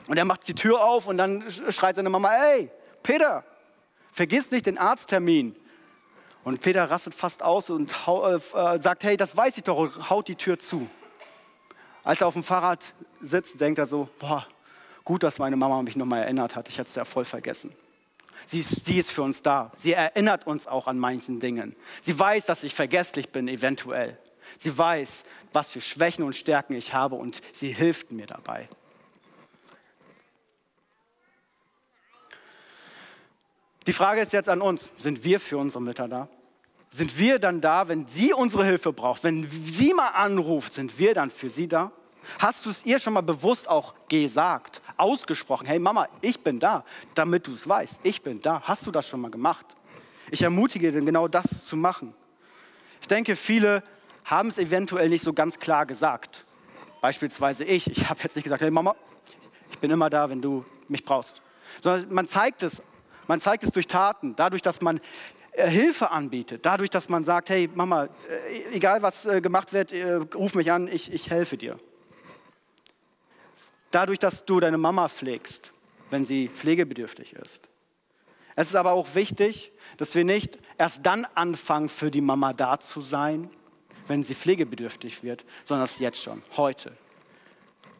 Und 0.06 0.16
er 0.16 0.24
macht 0.24 0.46
die 0.48 0.54
Tür 0.54 0.84
auf 0.84 1.06
und 1.06 1.16
dann 1.16 1.44
schreit 1.70 1.96
seine 1.96 2.10
Mama, 2.10 2.30
hey, 2.30 2.70
Peter, 3.02 3.44
vergiss 4.12 4.50
nicht 4.50 4.66
den 4.66 4.78
Arzttermin. 4.78 5.56
Und 6.42 6.60
Peter 6.60 6.90
rastet 6.90 7.14
fast 7.14 7.42
aus 7.42 7.70
und 7.70 7.94
äh, 8.06 8.34
äh, 8.34 8.80
sagt, 8.80 9.02
hey, 9.04 9.16
das 9.16 9.37
weiß 9.37 9.56
ich 9.56 9.64
doch, 9.64 10.10
haut 10.10 10.28
die 10.28 10.37
Tür 10.37 10.58
zu. 10.58 10.88
Als 12.04 12.20
er 12.20 12.26
auf 12.26 12.34
dem 12.34 12.44
Fahrrad 12.44 12.94
sitzt, 13.22 13.60
denkt 13.60 13.78
er 13.78 13.86
so, 13.86 14.08
boah, 14.18 14.46
gut, 15.04 15.22
dass 15.22 15.38
meine 15.38 15.56
Mama 15.56 15.82
mich 15.82 15.96
nochmal 15.96 16.22
erinnert 16.22 16.54
hat, 16.54 16.68
ich 16.68 16.78
hätte 16.78 16.88
es 16.88 16.94
ja 16.94 17.04
voll 17.04 17.24
vergessen. 17.24 17.74
Sie 18.46 18.60
ist, 18.60 18.84
sie 18.84 18.98
ist 18.98 19.10
für 19.10 19.22
uns 19.22 19.42
da. 19.42 19.72
Sie 19.76 19.94
erinnert 19.94 20.46
uns 20.46 20.66
auch 20.66 20.86
an 20.86 20.98
manchen 20.98 21.40
Dingen. 21.40 21.74
Sie 22.02 22.18
weiß, 22.18 22.44
dass 22.44 22.62
ich 22.62 22.74
vergesslich 22.74 23.30
bin, 23.30 23.48
eventuell. 23.48 24.18
Sie 24.58 24.76
weiß, 24.76 25.24
was 25.54 25.70
für 25.70 25.80
Schwächen 25.80 26.24
und 26.24 26.36
Stärken 26.36 26.74
ich 26.74 26.92
habe 26.92 27.14
und 27.14 27.40
sie 27.54 27.72
hilft 27.72 28.12
mir 28.12 28.26
dabei. 28.26 28.68
Die 33.86 33.92
Frage 33.92 34.20
ist 34.20 34.32
jetzt 34.32 34.48
an 34.48 34.60
uns, 34.60 34.90
sind 34.98 35.24
wir 35.24 35.40
für 35.40 35.58
unsere 35.58 35.82
Mütter 35.82 36.08
da? 36.08 36.28
Sind 36.94 37.18
wir 37.18 37.40
dann 37.40 37.61
da, 37.61 37.88
wenn 37.88 38.07
sie 38.07 38.33
unsere 38.33 38.64
Hilfe 38.64 38.92
braucht? 38.92 39.24
Wenn 39.24 39.50
sie 39.50 39.92
mal 39.92 40.11
anruft, 40.11 40.74
sind 40.74 40.96
wir 40.96 41.12
dann 41.12 41.28
für 41.28 41.50
sie 41.50 41.66
da? 41.66 41.90
Hast 42.38 42.64
du 42.64 42.70
es 42.70 42.87
ihr 42.87 43.00
schon 43.00 43.14
mal 43.14 43.20
bewusst 43.20 43.68
auch 43.68 43.94
gesagt, 44.09 44.80
ausgesprochen? 44.96 45.66
Hey 45.66 45.80
Mama, 45.80 46.07
ich 46.20 46.38
bin 46.38 46.61
da, 46.61 46.85
damit 47.16 47.48
du 47.48 47.54
es 47.54 47.68
weißt. 47.68 47.96
Ich 48.04 48.22
bin 48.22 48.40
da. 48.40 48.62
Hast 48.62 48.87
du 48.87 48.92
das 48.92 49.09
schon 49.09 49.20
mal 49.20 49.33
gemacht? 49.33 49.66
Ich 50.30 50.42
ermutige 50.42 50.92
dich, 50.92 51.04
genau 51.04 51.26
das 51.26 51.66
zu 51.66 51.76
machen. 51.76 52.14
Ich 53.00 53.09
denke, 53.09 53.35
viele 53.35 53.83
haben 54.24 54.50
es 54.50 54.59
eventuell 54.59 55.09
nicht 55.09 55.24
so 55.24 55.33
ganz 55.33 55.59
klar 55.59 55.87
gesagt. 55.87 56.44
Beispielsweise 57.00 57.64
ich. 57.64 57.90
Ich 57.90 58.09
habe 58.09 58.20
jetzt 58.22 58.37
nicht 58.37 58.44
gesagt, 58.44 58.62
hey 58.62 58.70
Mama, 58.70 58.94
ich 59.68 59.80
bin 59.80 59.90
immer 59.90 60.11
da, 60.11 60.30
wenn 60.30 60.40
du 60.40 60.64
mich 60.87 61.02
brauchst. 61.02 61.42
Sondern 61.83 62.14
man 62.14 62.28
zeigt 62.28 62.62
es 62.62 62.80
man 63.26 63.40
zeigt 63.40 63.64
es 63.64 63.70
durch 63.70 63.87
Taten, 63.87 64.37
dadurch, 64.37 64.62
dass 64.62 64.80
man 64.80 65.00
Hilfe 65.56 66.10
anbietet, 66.10 66.66
dadurch, 66.66 66.90
dass 66.90 67.08
man 67.08 67.22
sagt, 67.22 67.48
hey 67.48 67.70
Mama, 67.72 68.08
äh, 68.28 68.74
egal 68.74 69.02
was 69.02 69.24
äh, 69.24 69.40
gemacht 69.40 69.72
wird, 69.72 69.92
ruf 70.34 70.54
mich 70.54 70.72
an, 70.72 70.88
ich, 70.88 71.12
ich 71.12 71.30
helfe 71.30 71.56
dir. 71.56 71.78
Dadurch, 73.90 74.18
dass 74.18 74.44
du 74.44 74.58
deine 74.58 74.78
Mama 74.78 75.08
pflegst, 75.08 75.72
wenn 76.10 76.24
sie 76.24 76.48
pflegebedürftig 76.48 77.34
ist. 77.34 77.68
Es 78.56 78.68
ist 78.68 78.76
aber 78.76 78.92
auch 78.92 79.14
wichtig, 79.14 79.72
dass 79.96 80.14
wir 80.14 80.24
nicht 80.24 80.58
erst 80.78 81.00
dann 81.04 81.24
anfangen, 81.34 81.88
für 81.88 82.10
die 82.10 82.20
Mama 82.20 82.52
da 82.52 82.78
zu 82.78 83.00
sein, 83.00 83.50
wenn 84.06 84.22
sie 84.22 84.34
pflegebedürftig 84.34 85.22
wird, 85.22 85.44
sondern 85.62 85.84
es 85.84 85.98
jetzt 85.98 86.20
schon, 86.20 86.42
heute. 86.56 86.92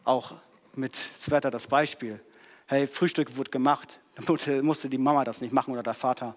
Auch 0.03 0.35
mit 0.75 0.95
Sweater 0.95 1.51
das 1.51 1.67
Beispiel. 1.67 2.21
Hey, 2.67 2.87
Frühstück 2.87 3.35
wurde 3.37 3.51
gemacht, 3.51 3.99
musste 4.61 4.89
die 4.89 4.97
Mama 4.97 5.23
das 5.23 5.41
nicht 5.41 5.53
machen 5.53 5.73
oder 5.73 5.83
der 5.83 5.93
Vater. 5.93 6.35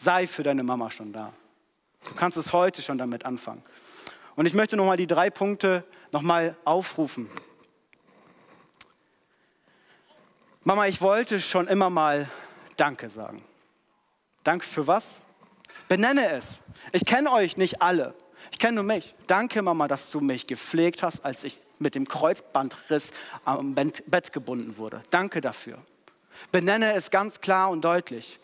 Sei 0.00 0.26
für 0.26 0.42
deine 0.42 0.62
Mama 0.62 0.90
schon 0.90 1.12
da. 1.12 1.32
Du 2.04 2.14
kannst 2.14 2.36
es 2.36 2.52
heute 2.52 2.82
schon 2.82 2.98
damit 2.98 3.26
anfangen. 3.26 3.62
Und 4.36 4.46
ich 4.46 4.54
möchte 4.54 4.76
nochmal 4.76 4.96
die 4.96 5.08
drei 5.08 5.30
Punkte 5.30 5.84
nochmal 6.12 6.56
aufrufen. 6.64 7.28
Mama, 10.62 10.86
ich 10.86 11.00
wollte 11.00 11.40
schon 11.40 11.66
immer 11.66 11.90
mal 11.90 12.28
Danke 12.76 13.08
sagen. 13.08 13.42
Danke 14.44 14.64
für 14.64 14.86
was? 14.86 15.16
Benenne 15.88 16.30
es. 16.30 16.60
Ich 16.92 17.04
kenne 17.04 17.32
euch 17.32 17.56
nicht 17.56 17.82
alle. 17.82 18.14
Ich 18.52 18.58
kenne 18.58 18.76
nur 18.76 18.84
mich. 18.84 19.14
Danke, 19.26 19.62
Mama, 19.62 19.88
dass 19.88 20.10
du 20.10 20.20
mich 20.20 20.46
gepflegt 20.46 21.02
hast, 21.02 21.24
als 21.24 21.42
ich 21.42 21.58
mit 21.78 21.94
dem 21.94 22.06
Kreuzbandriss 22.06 23.10
am 23.44 23.74
Bett 23.74 24.32
gebunden 24.32 24.76
wurde. 24.78 25.02
Danke 25.10 25.40
dafür. 25.40 25.78
Benenne 26.52 26.92
es 26.94 27.10
ganz 27.10 27.40
klar 27.40 27.70
und 27.70 27.82
deutlich. 27.82 28.38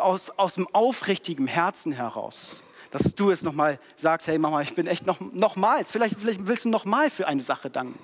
Aus, 0.00 0.30
aus 0.30 0.54
dem 0.54 0.66
aufrichtigen 0.72 1.46
Herzen 1.46 1.92
heraus. 1.92 2.56
Dass 2.90 3.14
du 3.14 3.30
es 3.30 3.42
nochmal 3.42 3.78
sagst, 3.96 4.26
hey 4.26 4.38
Mama, 4.38 4.62
ich 4.62 4.74
bin 4.74 4.86
echt 4.86 5.06
noch, 5.06 5.20
nochmals, 5.20 5.90
vielleicht, 5.90 6.18
vielleicht 6.18 6.46
willst 6.46 6.64
du 6.64 6.68
nochmal 6.68 7.10
für 7.10 7.26
eine 7.26 7.42
Sache 7.42 7.68
danken. 7.70 7.98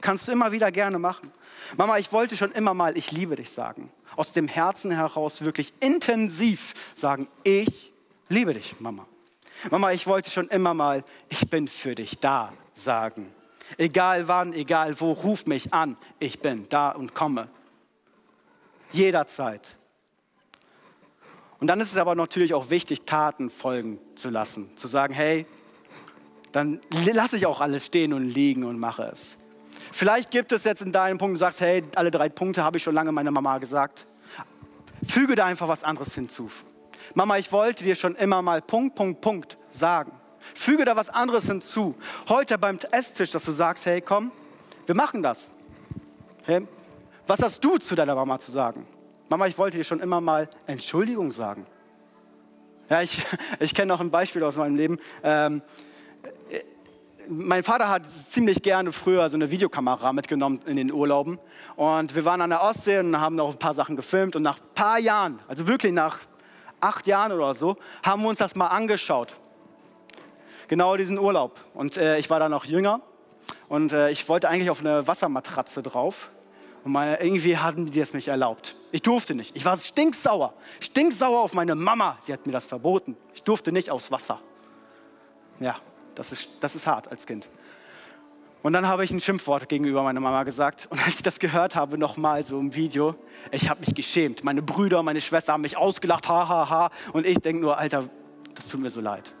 Kannst 0.00 0.28
du 0.28 0.32
immer 0.32 0.52
wieder 0.52 0.70
gerne 0.72 0.98
machen. 0.98 1.32
Mama, 1.76 1.98
ich 1.98 2.12
wollte 2.12 2.36
schon 2.36 2.52
immer 2.52 2.74
mal, 2.74 2.96
ich 2.96 3.10
liebe 3.10 3.36
dich 3.36 3.50
sagen. 3.50 3.90
Aus 4.16 4.32
dem 4.32 4.48
Herzen 4.48 4.90
heraus 4.90 5.42
wirklich 5.42 5.72
intensiv 5.80 6.74
sagen, 6.94 7.26
ich 7.42 7.92
liebe 8.28 8.54
dich, 8.54 8.80
Mama. 8.80 9.06
Mama, 9.70 9.92
ich 9.92 10.06
wollte 10.06 10.30
schon 10.30 10.48
immer 10.48 10.74
mal, 10.74 11.04
ich 11.28 11.48
bin 11.48 11.68
für 11.68 11.94
dich 11.94 12.18
da 12.18 12.52
sagen. 12.74 13.32
Egal 13.78 14.28
wann, 14.28 14.52
egal 14.52 15.00
wo, 15.00 15.12
ruf 15.12 15.46
mich 15.46 15.72
an, 15.72 15.96
ich 16.18 16.40
bin 16.40 16.68
da 16.68 16.90
und 16.90 17.14
komme. 17.14 17.48
Jederzeit. 18.92 19.76
Und 21.60 21.68
dann 21.68 21.80
ist 21.80 21.92
es 21.92 21.98
aber 21.98 22.14
natürlich 22.14 22.54
auch 22.54 22.70
wichtig, 22.70 23.02
Taten 23.06 23.50
folgen 23.50 23.98
zu 24.14 24.28
lassen. 24.28 24.76
Zu 24.76 24.88
sagen, 24.88 25.14
hey, 25.14 25.46
dann 26.52 26.80
lasse 26.90 27.36
ich 27.36 27.46
auch 27.46 27.60
alles 27.60 27.86
stehen 27.86 28.12
und 28.12 28.28
liegen 28.28 28.64
und 28.64 28.78
mache 28.78 29.04
es. 29.12 29.38
Vielleicht 29.92 30.30
gibt 30.30 30.52
es 30.52 30.64
jetzt 30.64 30.82
in 30.82 30.92
deinem 30.92 31.18
Punkt, 31.18 31.34
du 31.34 31.38
sagst, 31.38 31.60
hey, 31.60 31.82
alle 31.94 32.10
drei 32.10 32.28
Punkte 32.28 32.64
habe 32.64 32.76
ich 32.76 32.82
schon 32.82 32.94
lange 32.94 33.12
meiner 33.12 33.30
Mama 33.30 33.58
gesagt. 33.58 34.06
Füge 35.06 35.34
da 35.34 35.46
einfach 35.46 35.68
was 35.68 35.84
anderes 35.84 36.14
hinzu. 36.14 36.50
Mama, 37.14 37.38
ich 37.38 37.52
wollte 37.52 37.84
dir 37.84 37.94
schon 37.94 38.14
immer 38.16 38.40
mal 38.42 38.62
Punkt, 38.62 38.94
Punkt, 38.94 39.20
Punkt 39.20 39.58
sagen. 39.70 40.12
Füge 40.54 40.84
da 40.84 40.96
was 40.96 41.08
anderes 41.08 41.46
hinzu. 41.46 41.94
Heute 42.28 42.58
beim 42.58 42.78
Esstisch, 42.90 43.30
dass 43.30 43.44
du 43.44 43.52
sagst, 43.52 43.86
hey, 43.86 44.00
komm, 44.00 44.32
wir 44.86 44.94
machen 44.94 45.22
das. 45.22 45.48
Hey, 46.44 46.66
was 47.26 47.40
hast 47.40 47.64
du 47.64 47.78
zu 47.78 47.94
deiner 47.94 48.14
Mama 48.14 48.38
zu 48.38 48.50
sagen? 48.50 48.86
Mama, 49.34 49.48
ich 49.48 49.58
wollte 49.58 49.78
dir 49.78 49.82
schon 49.82 49.98
immer 49.98 50.20
mal 50.20 50.48
Entschuldigung 50.68 51.32
sagen. 51.32 51.66
Ja, 52.88 53.02
ich, 53.02 53.20
ich 53.58 53.74
kenne 53.74 53.88
noch 53.88 54.00
ein 54.00 54.12
Beispiel 54.12 54.44
aus 54.44 54.54
meinem 54.54 54.76
Leben. 54.76 55.00
Ähm, 55.24 55.60
mein 57.26 57.64
Vater 57.64 57.88
hat 57.88 58.02
ziemlich 58.30 58.62
gerne 58.62 58.92
früher 58.92 59.28
so 59.28 59.36
eine 59.36 59.50
Videokamera 59.50 60.12
mitgenommen 60.12 60.60
in 60.66 60.76
den 60.76 60.92
Urlauben. 60.92 61.40
Und 61.74 62.14
wir 62.14 62.24
waren 62.24 62.42
an 62.42 62.50
der 62.50 62.62
Ostsee 62.62 63.00
und 63.00 63.18
haben 63.18 63.34
noch 63.34 63.50
ein 63.50 63.58
paar 63.58 63.74
Sachen 63.74 63.96
gefilmt. 63.96 64.36
Und 64.36 64.44
nach 64.44 64.60
ein 64.60 64.68
paar 64.72 65.00
Jahren, 65.00 65.40
also 65.48 65.66
wirklich 65.66 65.92
nach 65.92 66.18
acht 66.80 67.08
Jahren 67.08 67.32
oder 67.32 67.56
so, 67.56 67.76
haben 68.04 68.22
wir 68.22 68.28
uns 68.28 68.38
das 68.38 68.54
mal 68.54 68.68
angeschaut. 68.68 69.34
Genau 70.68 70.96
diesen 70.96 71.18
Urlaub. 71.18 71.58
Und 71.74 71.96
äh, 71.96 72.18
ich 72.18 72.30
war 72.30 72.38
da 72.38 72.48
noch 72.48 72.66
jünger. 72.66 73.00
Und 73.68 73.92
äh, 73.92 74.10
ich 74.10 74.28
wollte 74.28 74.48
eigentlich 74.48 74.70
auf 74.70 74.78
eine 74.78 75.08
Wassermatratze 75.08 75.82
drauf. 75.82 76.30
Und 76.84 76.92
meine, 76.92 77.18
irgendwie 77.18 77.56
hatten 77.56 77.90
die 77.90 77.98
das 77.98 78.12
nicht 78.12 78.28
erlaubt. 78.28 78.76
Ich 78.92 79.00
durfte 79.00 79.34
nicht. 79.34 79.56
Ich 79.56 79.64
war 79.64 79.76
stinksauer. 79.78 80.52
Stinksauer 80.80 81.40
auf 81.40 81.54
meine 81.54 81.74
Mama. 81.74 82.18
Sie 82.20 82.32
hat 82.32 82.46
mir 82.46 82.52
das 82.52 82.66
verboten. 82.66 83.16
Ich 83.34 83.42
durfte 83.42 83.72
nicht 83.72 83.90
aufs 83.90 84.10
Wasser. 84.10 84.38
Ja, 85.60 85.76
das 86.14 86.30
ist, 86.30 86.50
das 86.60 86.74
ist 86.74 86.86
hart 86.86 87.10
als 87.10 87.26
Kind. 87.26 87.48
Und 88.62 88.74
dann 88.74 88.86
habe 88.86 89.02
ich 89.02 89.10
ein 89.10 89.20
Schimpfwort 89.20 89.68
gegenüber 89.68 90.02
meiner 90.02 90.20
Mama 90.20 90.42
gesagt. 90.42 90.86
Und 90.90 91.00
als 91.00 91.16
ich 91.16 91.22
das 91.22 91.38
gehört 91.38 91.74
habe, 91.74 91.96
nochmal 91.96 92.44
so 92.44 92.60
im 92.60 92.74
Video, 92.74 93.14
ich 93.50 93.70
habe 93.70 93.80
mich 93.80 93.94
geschämt. 93.94 94.44
Meine 94.44 94.60
Brüder, 94.60 95.02
meine 95.02 95.22
Schwester 95.22 95.54
haben 95.54 95.62
mich 95.62 95.78
ausgelacht, 95.78 96.28
ha, 96.28 96.48
ha, 96.48 96.68
ha. 96.68 96.90
Und 97.14 97.26
ich 97.26 97.38
denke 97.38 97.62
nur, 97.62 97.78
Alter, 97.78 98.08
das 98.54 98.68
tut 98.68 98.80
mir 98.80 98.90
so 98.90 99.00
leid. 99.00 99.34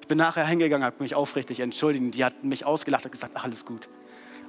Ich 0.00 0.06
bin 0.06 0.18
nachher 0.18 0.46
hingegangen, 0.46 0.84
habe 0.84 1.02
mich 1.02 1.16
aufrichtig 1.16 1.58
entschuldigt. 1.60 2.14
Die 2.14 2.24
hat 2.24 2.44
mich 2.44 2.64
ausgelacht 2.64 3.04
und 3.04 3.10
gesagt, 3.10 3.32
ach, 3.34 3.44
alles 3.44 3.64
gut 3.64 3.88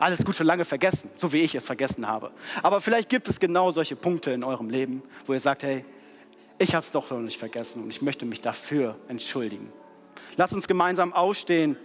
alles 0.02 0.26
gut 0.26 0.36
schon 0.36 0.48
lange 0.48 0.66
vergessen, 0.66 1.10
so 1.14 1.32
wie 1.32 1.42
ich 1.42 1.54
es 1.54 1.66
vergessen 1.66 2.08
habe. 2.08 2.32
Aber 2.64 2.82
vielleicht 2.82 3.08
gibt 3.08 3.30
es 3.30 3.40
genau 3.40 3.72
solche 3.72 3.96
Punkte 3.96 4.32
in 4.32 4.44
eurem 4.44 4.70
Leben, 4.70 5.04
wo 5.28 5.34
ihr 5.34 5.40
sagt, 5.40 5.64
hey, 5.64 5.86
ich 6.58 6.74
habe 6.74 6.84
es 6.84 6.92
doch 6.92 7.12
noch 7.12 7.20
nicht 7.20 7.38
vergessen 7.38 7.84
und 7.84 7.90
ich 7.92 8.02
möchte 8.02 8.26
mich 8.26 8.42
dafür 8.42 8.96
entschuldigen. 9.08 9.72
Lass 10.38 10.54
uns 10.54 10.68
gemeinsam 10.68 11.14
aufstehen 11.14 11.78